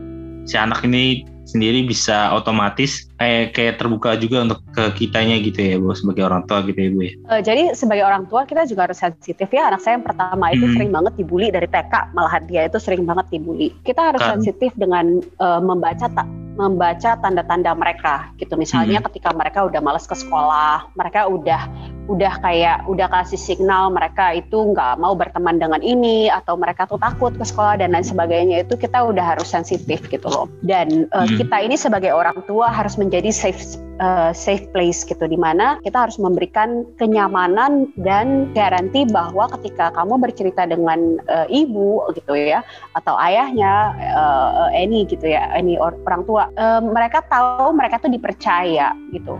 [0.44, 5.76] si anak ini sendiri bisa otomatis kayak kayak terbuka juga untuk ke kitanya gitu ya
[5.76, 8.88] bu sebagai orang tua gitu ya bu ya Eh, jadi sebagai orang tua kita juga
[8.88, 10.74] harus sensitif ya anak saya yang pertama itu Hmm.
[10.76, 14.40] sering banget dibully dari TK malahan dia itu sering banget dibully kita harus Kan.
[14.40, 19.06] sensitif dengan eh, membaca tak membaca tanda-tanda mereka gitu misalnya Hmm.
[19.10, 21.66] ketika mereka udah malas ke sekolah mereka udah
[22.04, 27.00] udah kayak udah kasih signal mereka itu nggak mau berteman dengan ini atau mereka tuh
[27.00, 31.26] takut ke sekolah dan lain sebagainya itu kita udah harus sensitif gitu loh dan eh,
[31.26, 31.36] Hmm.
[31.40, 33.58] kita ini sebagai orang tua harus menjadi safe
[34.00, 40.18] uh, safe place gitu di mana kita harus memberikan kenyamanan dan garansi bahwa ketika kamu
[40.18, 42.62] bercerita dengan uh, ibu gitu ya
[42.98, 48.00] atau ayahnya uh, uh, any gitu ya any or- orang tua uh, mereka tahu mereka
[48.00, 49.37] tuh dipercaya gitu.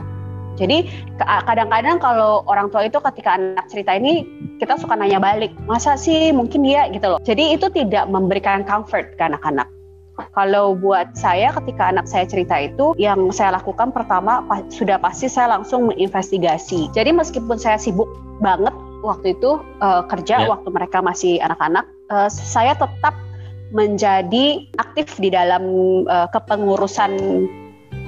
[0.55, 0.87] Jadi
[1.19, 4.23] ka- kadang-kadang kalau orang tua itu ketika anak cerita ini
[4.62, 7.19] kita suka nanya balik masa sih mungkin dia gitu loh.
[7.27, 9.67] Jadi itu tidak memberikan comfort ke anak-anak
[10.35, 15.27] kalau buat saya ketika anak saya cerita itu yang saya lakukan pertama pa- sudah pasti
[15.27, 16.90] saya langsung menginvestigasi.
[16.94, 18.07] Jadi meskipun saya sibuk
[18.38, 20.48] banget waktu itu uh, kerja Ya.
[20.50, 23.14] waktu mereka masih anak-anak, uh, saya tetap
[23.74, 25.62] menjadi aktif di dalam
[26.07, 27.11] uh, kepengurusan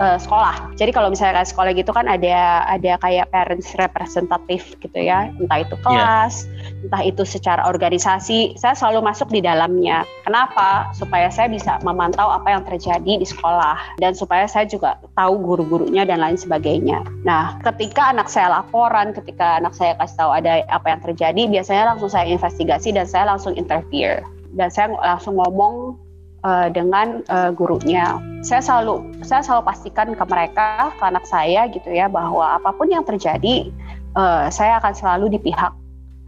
[0.01, 0.73] uh, sekolah.
[0.77, 5.63] Jadi kalau misalnya kayak sekolah gitu kan ada ada kayak parents representative gitu ya, entah
[5.63, 6.49] itu kelas,
[6.87, 8.57] entah itu secara organisasi.
[8.61, 10.05] Saya selalu masuk di dalamnya.
[10.25, 10.91] Kenapa?
[10.97, 16.05] Supaya saya bisa memantau apa yang terjadi di sekolah dan supaya saya juga tahu guru-gurunya
[16.05, 17.03] dan lain sebagainya.
[17.25, 21.97] Nah, ketika anak saya laporan, ketika anak saya kasih tahu ada apa yang terjadi, biasanya
[21.97, 24.25] langsung saya investigasi dan saya langsung interfere
[24.57, 26.06] dan saya langsung ngomong
[26.47, 28.23] uh, dengan uh, gurunya.
[28.47, 32.87] Saya selalu saya selalu pastikan ke mereka, ke anak saya gitu ya bahwa apa pun
[32.87, 33.75] yang terjadi,
[34.15, 35.75] uh, saya akan selalu di pihak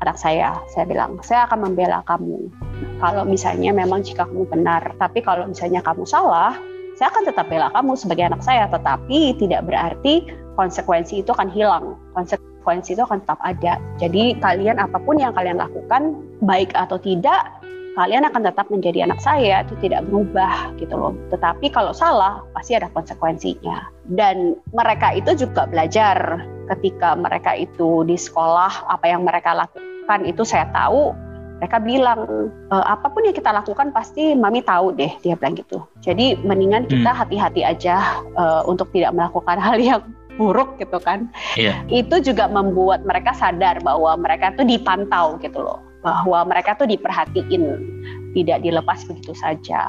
[0.02, 0.58] anak saya.
[0.74, 2.50] Saya bilang, saya akan membela kamu.
[2.98, 6.58] Kalau misalnya memang jika kamu benar, tapi kalau misalnya kamu salah,
[6.98, 8.66] saya akan tetap bela kamu sebagai anak saya.
[8.70, 10.26] Tetapi tidak berarti
[10.58, 11.94] konsekuensi itu akan hilang.
[12.14, 13.78] Konsekuensi itu akan tetap ada.
[13.98, 17.57] Jadi kalian apa pun yang kalian lakukan, baik atau tidak,
[17.98, 21.10] kalian akan tetap menjadi anak saya itu tidak berubah gitu loh.
[21.34, 23.90] Tetapi kalau salah pasti ada konsekuensinya.
[24.06, 30.46] Dan mereka itu juga belajar ketika mereka itu di sekolah apa yang mereka lakukan itu
[30.46, 31.10] saya tahu
[31.58, 32.22] mereka bilang
[32.70, 35.82] e, apa pun yang kita lakukan pasti mami tahu deh dia bilang gitu.
[35.98, 40.00] Jadi mendingan kita hati-hati aja uh, untuk tidak melakukan hal yang
[40.38, 41.26] buruk gitu kan.
[41.58, 41.82] Iya.
[41.90, 47.64] Itu juga membuat mereka sadar bahwa mereka tuh dipantau gitu loh bahwa mereka tuh diperhatiin,
[48.34, 49.82] tidak dilepas begitu saja.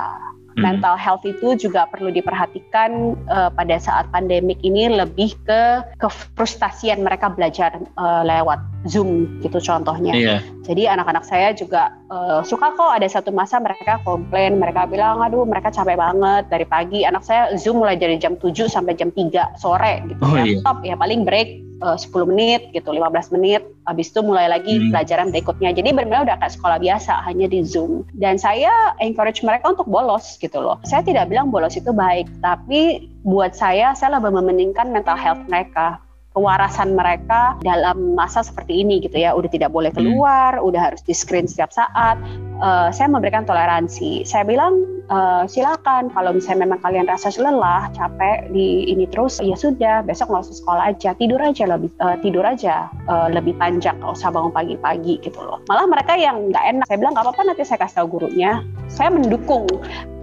[0.57, 0.65] Hmm.
[0.65, 7.29] Mental health itu juga perlu diperhatikan uh, pada saat pandemik ini lebih ke kefrustasian mereka
[7.29, 8.57] belajar uh, lewat
[8.89, 10.13] Zoom gitu contohnya.
[10.17, 10.37] Iya.
[10.65, 15.45] Jadi anak-anak saya juga uh, suka kok ada satu masa mereka komplain, mereka bilang aduh
[15.45, 16.99] mereka capek banget dari pagi.
[17.05, 20.43] Anak saya Zoom mulai dari jam 7 sampai jam 3 sore gitu Oh, ya.
[20.45, 20.59] iya.
[20.61, 21.49] Top ya paling break
[21.81, 23.61] uh, 10 menit gitu, 15 menit.
[23.85, 24.91] Habis itu mulai lagi Hmm.
[24.93, 25.69] pelajaran berikutnya.
[25.71, 28.05] Jadi benar-benar udah kayak sekolah biasa hanya di Zoom.
[28.13, 28.69] Dan saya
[28.99, 30.77] encourage mereka untuk bolos gitu loh.
[30.85, 35.97] Saya tidak bilang bolos itu baik, tapi buat saya saya lebih mementingkan mental health mereka
[36.39, 39.35] kewarasan mereka dalam masa seperti ini gitu ya.
[39.35, 42.15] Udah tidak boleh keluar udah harus di screen setiap saat.
[42.63, 44.23] Eh, saya memberikan toleransi.
[44.23, 44.79] Saya bilang
[45.11, 50.31] eh, silakan kalau misalnya memang kalian rasa lelah capek di ini terus ya sudah besok
[50.31, 51.11] nggak usah sekolah aja.
[51.19, 55.59] Tidur aja lebih eh, tidur aja eh, lebih panjang nggak usah bangun pagi-pagi gitu loh.
[55.67, 56.85] Malah mereka yang nggak enak.
[56.87, 58.63] Saya bilang nggak apa-apa nanti saya kasih tahu gurunya.
[58.87, 59.67] Saya mendukung.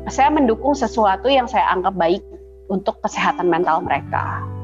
[0.07, 2.23] Saya mendukung sesuatu yang saya anggap baik
[2.71, 4.56] untuk kesehatan mental mereka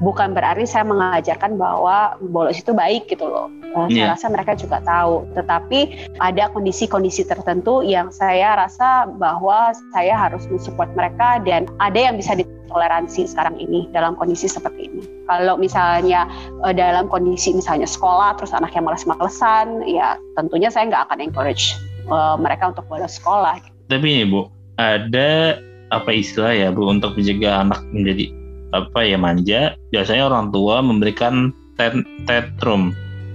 [0.00, 3.52] bukan berarti saya mengajarkan bahwa bolos itu baik gitu loh.
[3.86, 3.86] Iya.
[3.86, 10.42] Saya rasa mereka juga tahu, tetapi ada kondisi-kondisi tertentu yang saya rasa bahwa saya harus
[10.50, 15.02] mensupport mereka dan ada yang bisa ditoleransi sekarang ini dalam kondisi seperti ini.
[15.30, 16.26] Kalau misalnya
[16.66, 21.78] uh, dalam kondisi misalnya sekolah terus anaknya malas-malesan, ya tentunya saya nggak akan encourage
[22.10, 23.62] uh, mereka untuk bolos sekolah.
[23.86, 24.50] Tapi ini Bu,
[24.82, 25.62] ada
[25.94, 28.39] apa istilah ya Bu untuk mencegah anak menjadi
[28.70, 29.74] apa ya manja?
[29.90, 32.94] Biasanya orang tua memberikan tet- tetrum.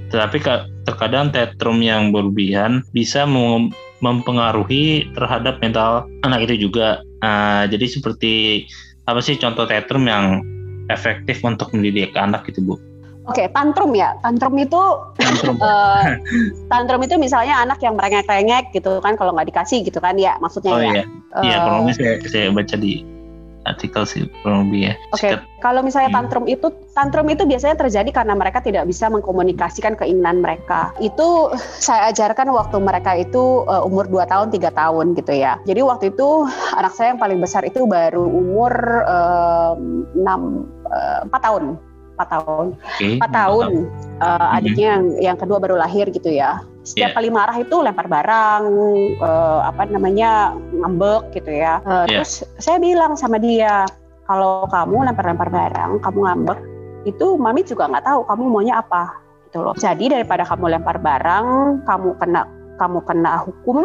[0.09, 7.01] Tetapi ka- terkadang tetrum yang berlebihan bisa mem- mempengaruhi terhadap mental anak itu juga.
[7.25, 8.65] Nah, jadi seperti
[9.05, 10.41] apa sih contoh tetrum yang
[10.87, 12.75] efektif untuk mendidik anak gitu Bu?
[13.25, 14.13] Oke, tantrum ya.
[14.21, 14.77] Tantrum itu
[15.17, 15.57] Tantrum.
[15.65, 16.03] eh,
[16.69, 20.69] tantrum itu misalnya anak yang merengek-rengek gitu kan kalau nggak dikasih gitu kan ya maksudnya
[20.69, 20.93] Oh ya.
[20.93, 21.03] iya,
[21.41, 23.01] iya Eh, kurang lebih saya, saya baca di
[23.65, 24.93] artikel sih kurang lebih ya.
[25.11, 25.41] Oke, Sikat.
[25.59, 26.17] kalau misalnya Hmm.
[26.23, 30.93] tantrum itu tantrum itu biasanya terjadi karena mereka tidak bisa mengkomunikasikan keinginan mereka.
[31.01, 31.51] Itu
[31.85, 35.57] saya ajarkan waktu mereka itu uh, umur 2 tahun, 3 tahun gitu ya.
[35.65, 36.45] Jadi waktu itu
[36.77, 38.73] anak saya yang paling besar itu baru umur
[39.09, 39.73] uh,
[40.13, 41.63] 6 uh, 4 tahun.
[42.15, 42.65] 4 tahun.
[42.79, 43.09] Oke.
[43.19, 43.67] 4 tahun.
[44.23, 46.63] Uh, adiknya yang yang kedua baru lahir gitu ya.
[46.85, 47.15] Setiap Iya.
[47.17, 48.63] kali marah itu lempar barang,
[49.17, 51.81] uh, apa namanya ngambek gitu ya.
[51.81, 52.21] Uh, Iya.
[52.21, 53.89] Terus saya bilang sama dia,
[54.29, 56.59] kalau kamu lempar-lempar barang, kamu ngambek,
[57.09, 59.17] itu mami juga nggak tahu kamu maunya apa
[59.49, 59.73] gitu loh.
[59.77, 61.45] Jadi daripada kamu lempar barang,
[61.89, 62.41] kamu kena
[62.77, 63.81] kamu kena hukum,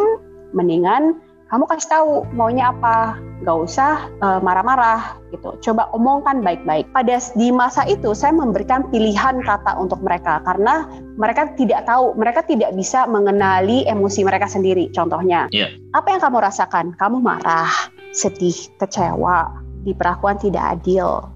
[0.53, 1.17] mendingan
[1.51, 5.59] kamu kasih tahu maunya apa, nggak usah uh, marah-marah gitu.
[5.59, 6.87] Coba omongkan baik-baik.
[6.95, 10.87] Pada di masa itu saya memberikan pilihan kata untuk mereka karena
[11.19, 14.95] mereka tidak tahu, mereka tidak bisa mengenali emosi mereka sendiri.
[14.95, 15.75] Contohnya, Iya.
[15.91, 16.95] apa yang kamu rasakan?
[16.95, 19.51] Kamu marah, sedih, kecewa,
[19.83, 21.35] diperlakukan tidak adil.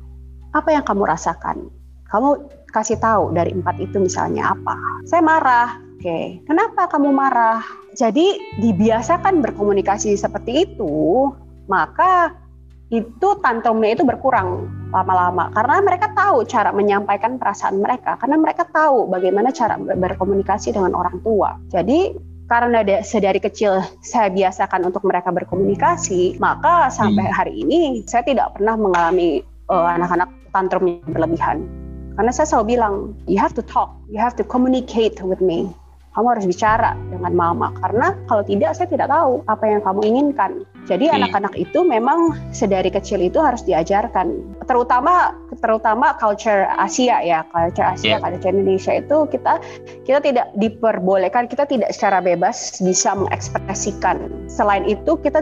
[0.54, 1.66] Apa yang kamu rasakan?
[2.06, 2.38] Kamu
[2.70, 4.78] kasih tahu dari empat itu misalnya apa?
[5.10, 5.83] Saya marah.
[6.04, 7.64] Oke, kenapa kamu marah?
[7.96, 11.32] Jadi dibiasakan berkomunikasi seperti itu,
[11.64, 12.36] maka
[12.92, 19.08] itu tantrumnya itu berkurang lama-lama karena mereka tahu cara menyampaikan perasaan mereka karena mereka tahu
[19.08, 21.56] bagaimana cara berkomunikasi dengan orang tua.
[21.72, 22.12] Jadi
[22.52, 27.32] karena sedari kecil saya biasakan untuk mereka berkomunikasi, maka sampai hmm.
[27.32, 29.40] hari ini saya tidak pernah mengalami
[29.72, 31.64] uh, anak-anak tantrum yang berlebihan.
[32.20, 32.94] Karena saya selalu bilang,
[33.24, 35.72] you have to talk, you have to communicate with me
[36.14, 40.52] kamu harus bicara dengan mama karena kalau tidak saya tidak tahu apa yang kamu inginkan.
[40.84, 44.36] Jadi anak-anak itu memang sedari kecil itu harus diajarkan,
[44.68, 45.32] terutama
[45.64, 48.20] terutama culture Asia ya, culture Asia, yeah.
[48.20, 49.60] culture Indonesia itu kita
[50.04, 54.28] kita tidak diperbolehkan, kita tidak secara bebas bisa mengekspresikan.
[54.50, 55.40] Selain itu kita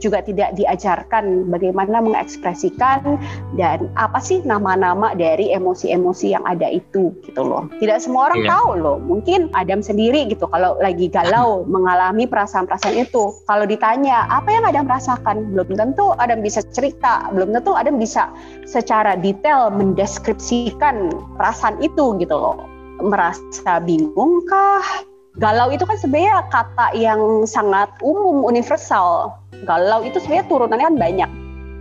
[0.00, 3.20] juga tidak diajarkan bagaimana mengekspresikan
[3.60, 7.68] dan apa sih nama-nama dari emosi-emosi yang ada itu gitu loh.
[7.76, 8.52] Tidak semua orang yeah.
[8.56, 8.96] tahu loh.
[9.02, 13.36] Mungkin Adam sendiri gitu kalau lagi galau mengalami perasaan-perasaan itu.
[13.44, 18.30] Kalau ditanya apa yang Adam rasakan, belum tentu Adam bisa cerita, belum tentu Adam bisa
[18.62, 22.62] secara detail mendeskripsikan perasaan itu gitu loh.
[23.02, 25.02] Merasa bingung kah?
[25.42, 29.34] Galau itu kan sebenarnya kata yang sangat umum universal.
[29.66, 31.30] Galau itu sebenarnya turunannya kan banyak.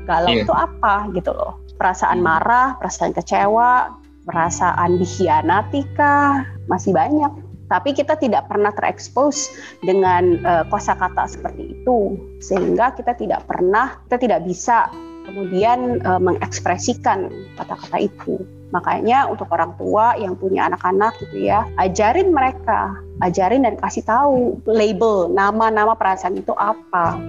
[0.09, 0.41] Galau yeah.
[0.41, 1.61] itu apa gitu loh?
[1.77, 2.25] Perasaan hmm.
[2.25, 3.93] marah, perasaan kecewa,
[4.25, 6.41] perasaan dikhianati kah?
[6.65, 9.51] Masih banyak tapi kita tidak pernah terekspos
[9.83, 12.15] dengan uh, kosakata seperti itu.
[12.39, 14.87] Sehingga kita tidak pernah kita tidak bisa
[15.27, 17.27] kemudian uh, mengekspresikan
[17.59, 18.39] kata-kata itu.
[18.71, 24.59] Makanya untuk orang tua yang punya anak-anak gitu ya ajarin mereka ajarin dan kasih tahu
[24.67, 27.19] label nama-nama perasaan itu apa.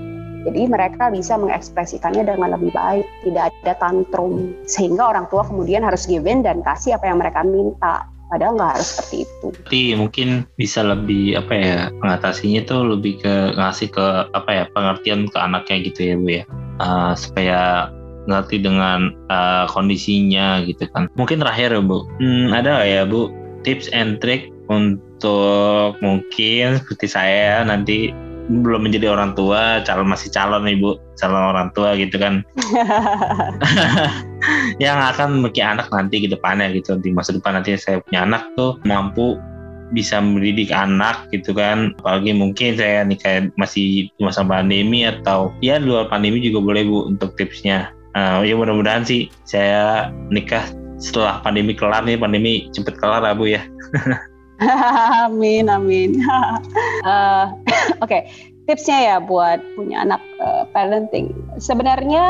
[0.47, 4.55] Jadi mereka bisa mengekspresikannya dengan lebih baik, tidak ada tantrum.
[4.71, 8.73] Sehingga orang tua kemudian harus give in dan kasih apa yang mereka minta padahal nggak
[8.77, 9.49] harus seperti itu.
[9.67, 15.29] Jadi mungkin bisa lebih apa ya mengatasinya tuh lebih ke ngasih ke apa ya pengertian
[15.29, 16.45] ke anaknya gitu ya bu ya
[16.81, 17.91] uh, supaya
[18.29, 21.09] ngerti dengan uh, kondisinya gitu kan.
[21.17, 23.33] Mungkin terakhir ya bu, hmm, ada gak ya bu
[23.65, 28.13] tips and trick untuk mungkin seperti saya nanti
[28.49, 32.45] belum menjadi orang tua, calon masih calon ibu, calon orang tua gitu kan.
[34.79, 36.99] yang akan memiliki anak nanti ke depannya gitu.
[36.99, 39.39] Di masa depan nanti saya punya anak tuh mampu
[39.91, 41.95] bisa mendidik anak gitu kan.
[42.03, 47.35] Apalagi mungkin saya nikah masih masa pandemi atau ya luar pandemi juga boleh bu untuk
[47.35, 47.91] tipsnya.
[48.17, 50.65] Uh, ya mudah-mudahan sih saya nikah
[50.99, 52.19] setelah pandemi kelar nih.
[52.19, 53.63] Pandemi cepet kelar lah bu ya.
[55.23, 56.19] Amin amin.
[57.07, 57.47] Uh,
[58.03, 58.11] oke.
[58.11, 61.33] okay tipsnya ya buat punya anak uh, parenting.
[61.57, 62.25] Sebenarnya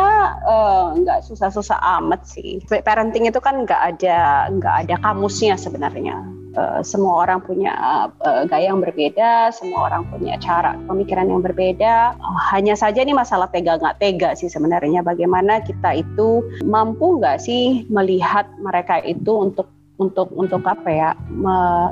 [0.47, 2.63] uh, nggak susah-susah amat sih.
[2.71, 6.23] Parenting itu kan nggak ada nggak ada kamusnya sebenarnya.
[6.55, 7.75] Uh, semua orang punya
[8.25, 12.15] uh, gaya yang berbeda semua orang punya cara pemikiran yang berbeda.
[12.15, 15.03] Uh, hanya saja ini masalah tega nggak tega sih sebenarnya.
[15.03, 21.11] Bagaimana kita itu mampu nggak sih melihat mereka itu untuk untuk untuk apa ya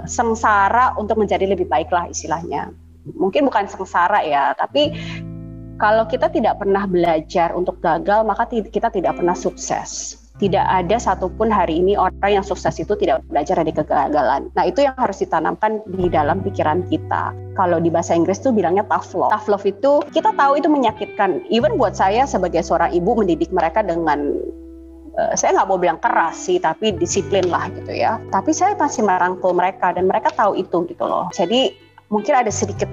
[0.06, 2.70] sengsara untuk menjadi lebih baik lah istilahnya
[3.14, 4.90] mungkin bukan sengsara ya, tapi
[5.76, 10.16] kalau kita tidak pernah belajar untuk gagal, maka kita tidak pernah sukses.
[10.36, 14.52] Tidak ada satupun hari ini orang yang sukses itu tidak belajar dari kegagalan.
[14.52, 17.32] Nah itu yang harus ditanamkan di dalam pikiran kita.
[17.56, 19.32] Kalau di bahasa Inggris tuh bilangnya tough love.
[19.32, 21.40] Tough love itu kita tahu itu menyakitkan.
[21.48, 24.36] Even buat saya sebagai seorang ibu mendidik mereka dengan
[25.16, 28.20] uh, saya nggak mau bilang keras sih, tapi disiplin lah gitu ya.
[28.28, 31.32] Tapi saya masih merangkul mereka dan mereka tahu itu gitu loh.
[31.32, 32.88] Jadi mungkin ada sedikit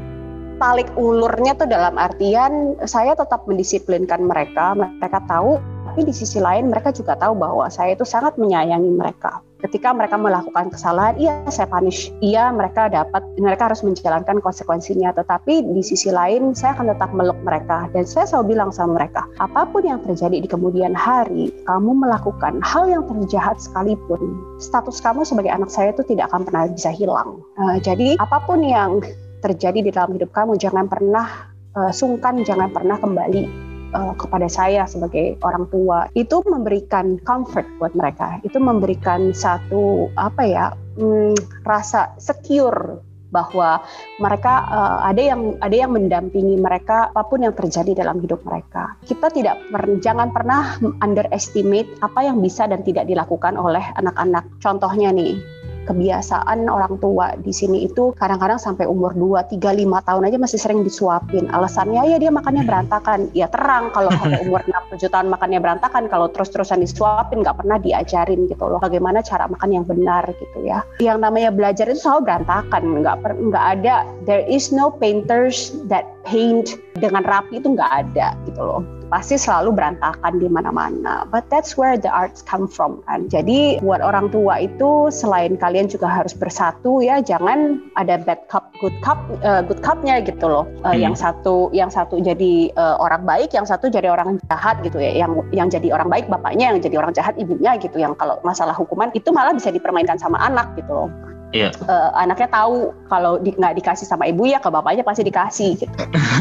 [0.61, 5.59] talik ulurnya tuh dalam artian saya tetap mendisiplinkan mereka, mereka tahu,
[5.91, 9.43] tapi di sisi lain mereka juga tahu bahwa saya itu sangat menyayangi mereka.
[9.64, 15.16] Ketika mereka melakukan kesalahan, iya saya punish, iya mereka dapat, mereka harus menjalankan konsekuensinya.
[15.16, 19.24] Tetapi di sisi lain saya akan tetap meluk mereka dan saya selalu bilang sama mereka,
[19.39, 24.20] apa pun yang terjadi di kemudian hari, kamu melakukan hal yang terjahat sekalipun,
[24.59, 27.39] status kamu sebagai anak saya itu tidak akan pernah bisa hilang.
[27.55, 28.99] Uh, jadi apa pun yang
[29.39, 34.84] terjadi di dalam hidup kamu jangan pernah uh, sungkan jangan pernah kembali uh, kepada saya
[34.89, 40.66] sebagai orang tua itu memberikan comfort buat mereka itu memberikan satu apa ya
[41.00, 43.00] hmm, rasa secure
[43.34, 43.82] bahwa
[44.22, 48.94] mereka uh, ada yang ada yang mendampingi mereka apa pun yang terjadi dalam hidup mereka.
[49.02, 54.46] Kita tidak per, jangan pernah underestimate apa yang bisa dan tidak dilakukan oleh anak-anak.
[54.62, 55.41] Contohnya nih,
[55.86, 60.60] kebiasaan orang tua di sini itu kadang-kadang sampai umur 2, 3, 5 tahun aja masih
[60.60, 61.48] sering disuapin.
[61.52, 63.30] Alasannya ya dia makannya berantakan.
[63.36, 67.78] Ya terang kalau sampai umur 6, 7 tahun makannya berantakan kalau terus-terusan disuapin nggak pernah
[67.80, 68.80] diajarin gitu loh.
[68.80, 70.82] Bagaimana cara makan yang benar gitu ya.
[71.04, 72.82] Yang namanya belajar itu selalu berantakan.
[73.04, 73.16] Nggak,
[73.52, 79.03] nggak ada, there is no painters that paint dengan rapi itu nggak ada gitu loh
[79.14, 81.30] pasti selalu berantakan di mana-mana.
[81.30, 83.30] But that's where the arts come from kan.
[83.30, 88.74] Jadi buat orang tua itu selain kalian juga harus bersatu ya, jangan ada bad cup,
[88.82, 90.66] good cup, uh, good cupnya gitu loh.
[90.82, 91.05] Uh, hmm.
[91.05, 95.14] Yang satu, yang satu jadi uh, orang baik, yang satu jadi orang jahat gitu ya.
[95.14, 98.01] Yang yang jadi orang baik bapaknya, yang jadi orang jahat ibunya gitu.
[98.01, 101.09] Yang kalau masalah hukuman itu malah bisa dipermainkan sama anak gitu loh
[101.54, 101.72] yeah.
[101.74, 101.86] Iya.
[101.88, 105.95] uh, anaknya tahu kalau di, nggak dikasih sama ibu ya ke bapaknya pasti dikasih gitu.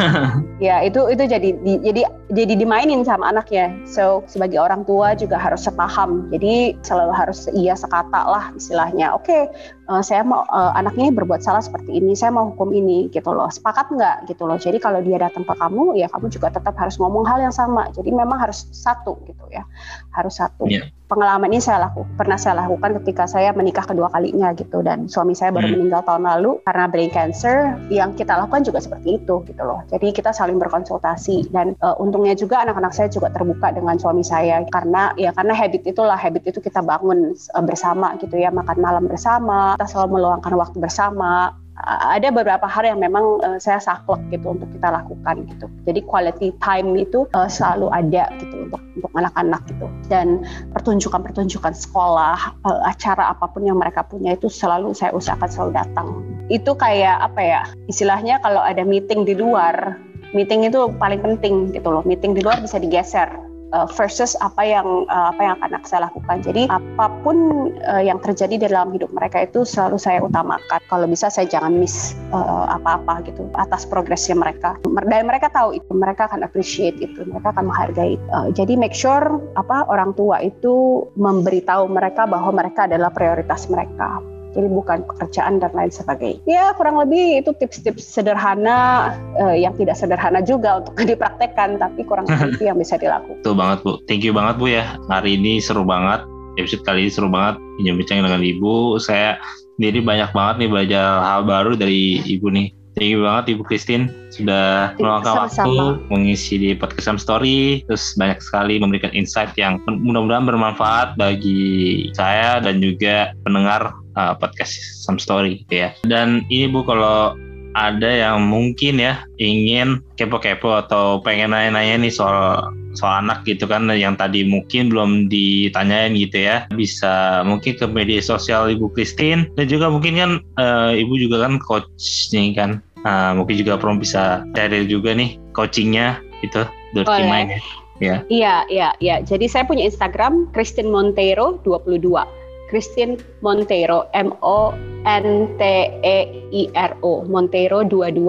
[0.66, 2.02] ya itu itu jadi di, jadi
[2.32, 3.70] jadi dimainin sama anaknya.
[3.84, 6.32] So sebagai orang tua juga harus sepaham.
[6.32, 9.14] Jadi selalu harus iya sekata lah istilahnya.
[9.14, 9.42] Oke, okay,
[9.89, 13.30] uh, eh, saya mau uh, anaknya berbuat salah seperti ini, saya mau hukum ini gitu
[13.33, 13.49] loh.
[13.49, 14.59] Sepakat nggak gitu loh.
[14.59, 17.89] Jadi kalau dia datang ke kamu, ya kamu juga tetap harus ngomong hal yang sama.
[17.95, 19.66] Jadi memang harus satu gitu ya,
[20.14, 20.68] harus satu.
[20.68, 25.05] Yeah pengalaman ini saya lakukan pernah saya lakukan ketika saya menikah kedua kalinya gitu dan
[25.12, 25.74] suami saya baru hmm.
[25.76, 30.09] meninggal tahun lalu karena brain cancer yang kita lakukan juga seperti itu gitu loh jadi
[30.09, 35.12] kita saling berkonsultasi dan uh, untungnya juga anak-anak saya juga terbuka dengan suami saya karena
[35.20, 39.76] ya karena habit itulah habit itu kita bangun uh, bersama gitu ya makan malam bersama
[39.83, 41.59] kita selalu meluangkan waktu bersama
[41.91, 45.66] ada beberapa hal yang memang uh, saya saklek gitu untuk kita lakukan gitu.
[45.83, 49.91] Jadi quality time itu uh, selalu ada gitu untuk anak-anak gitu.
[50.07, 55.72] Dan pertunjukan-pertunjukan sekolah, uh, acara apa pun yang mereka punya itu selalu saya usahakan selalu
[55.74, 56.09] datang.
[56.47, 57.62] Itu kayak apa ya?
[57.91, 59.99] Istilahnya kalau ada meeting di luar,
[60.30, 62.07] meeting itu paling penting gitu loh.
[62.07, 63.26] Meeting di luar bisa digeser
[63.72, 66.44] uh, versus apa yang uh, apa yang akan saya lakukan.
[66.44, 70.80] Jadi apa pun uh, yang terjadi di dalam hidup mereka itu selalu saya utamakan.
[70.86, 74.76] Kalau bisa saya jangan miss apa-apa uh, gitu atas progresnya mereka.
[74.84, 78.16] Dan mereka tahu itu, mereka akan appreciate itu, mereka akan menghargai.
[78.30, 84.20] Uh, jadi make sure apa orang tua itu memberitahu mereka bahwa mereka adalah prioritas mereka
[84.53, 86.40] jadi bukan pekerjaan dan lain sebagainya.
[86.44, 92.28] Ya kurang lebih itu tips-tips sederhana uh, yang tidak sederhana juga untuk dipraktekkan, tapi kurang
[92.28, 93.40] lebih itu yang bisa dilakukan.
[93.44, 94.84] Tuh banget Bu, thank you banget Bu ya.
[95.09, 96.24] Hari ini seru banget,
[96.61, 99.00] episode kali ini seru banget bincang-bincang dengan Ibu.
[99.00, 99.40] Saya
[99.76, 102.68] sendiri banyak banget nih belajar hal baru dari Ibu nih.
[102.92, 105.72] Thank you banget Ibu Christine sudah meluangkan waktu
[106.12, 112.61] mengisi di podcast Some Story, terus banyak sekali memberikan insight yang mudah-mudahan bermanfaat bagi saya
[112.61, 115.90] dan juga pendengar uh, podcast Some Story gitu ya.
[116.06, 117.36] Dan ini Bu kalau
[117.72, 123.88] ada yang mungkin ya ingin kepo-kepo atau pengen nanya-nanya nih soal soal anak gitu kan
[123.88, 129.66] yang tadi mungkin belum ditanyain gitu ya bisa mungkin ke media sosial Ibu Christine dan
[129.68, 134.44] juga mungkin kan uh, Ibu juga kan coach nih kan uh, mungkin juga perlu bisa
[134.52, 136.60] cari juga nih coachingnya itu
[136.92, 137.60] Dirty Mind ya.
[138.02, 138.16] ya.
[138.28, 139.16] Iya, iya, iya.
[139.22, 142.41] Jadi saya punya Instagram Christine Montero 22
[142.72, 144.72] Christine Montero M O
[145.04, 145.62] N T
[146.00, 146.18] E
[146.48, 148.24] I R O Montero 22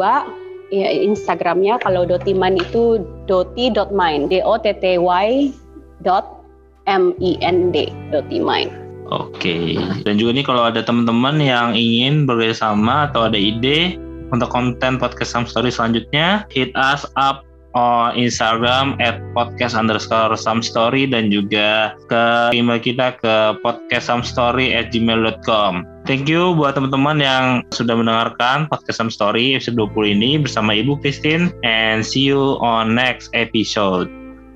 [0.75, 2.99] ya, Instagramnya kalau Dotiman itu
[3.31, 5.55] doti.mind D O T T Y
[6.03, 6.43] dot
[6.91, 8.67] M I N D Dotiman.
[9.07, 9.79] Oke.
[10.03, 13.95] Dan juga nih kalau ada teman-teman yang ingin bekerjasama atau ada ide
[14.33, 20.61] untuk konten podcast Some Story selanjutnya, hit us up on Instagram at podcast underscore some
[20.61, 25.86] story dan juga ke email kita ke podcast some story at gmail.com.
[26.03, 30.99] Thank you buat teman-teman yang sudah mendengarkan podcast some story episode 20 ini bersama Ibu
[30.99, 34.11] Christine and see you on next episode.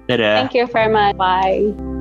[0.08, 0.48] Dadah.
[0.48, 1.16] Thank you very much.
[1.20, 1.97] Bye.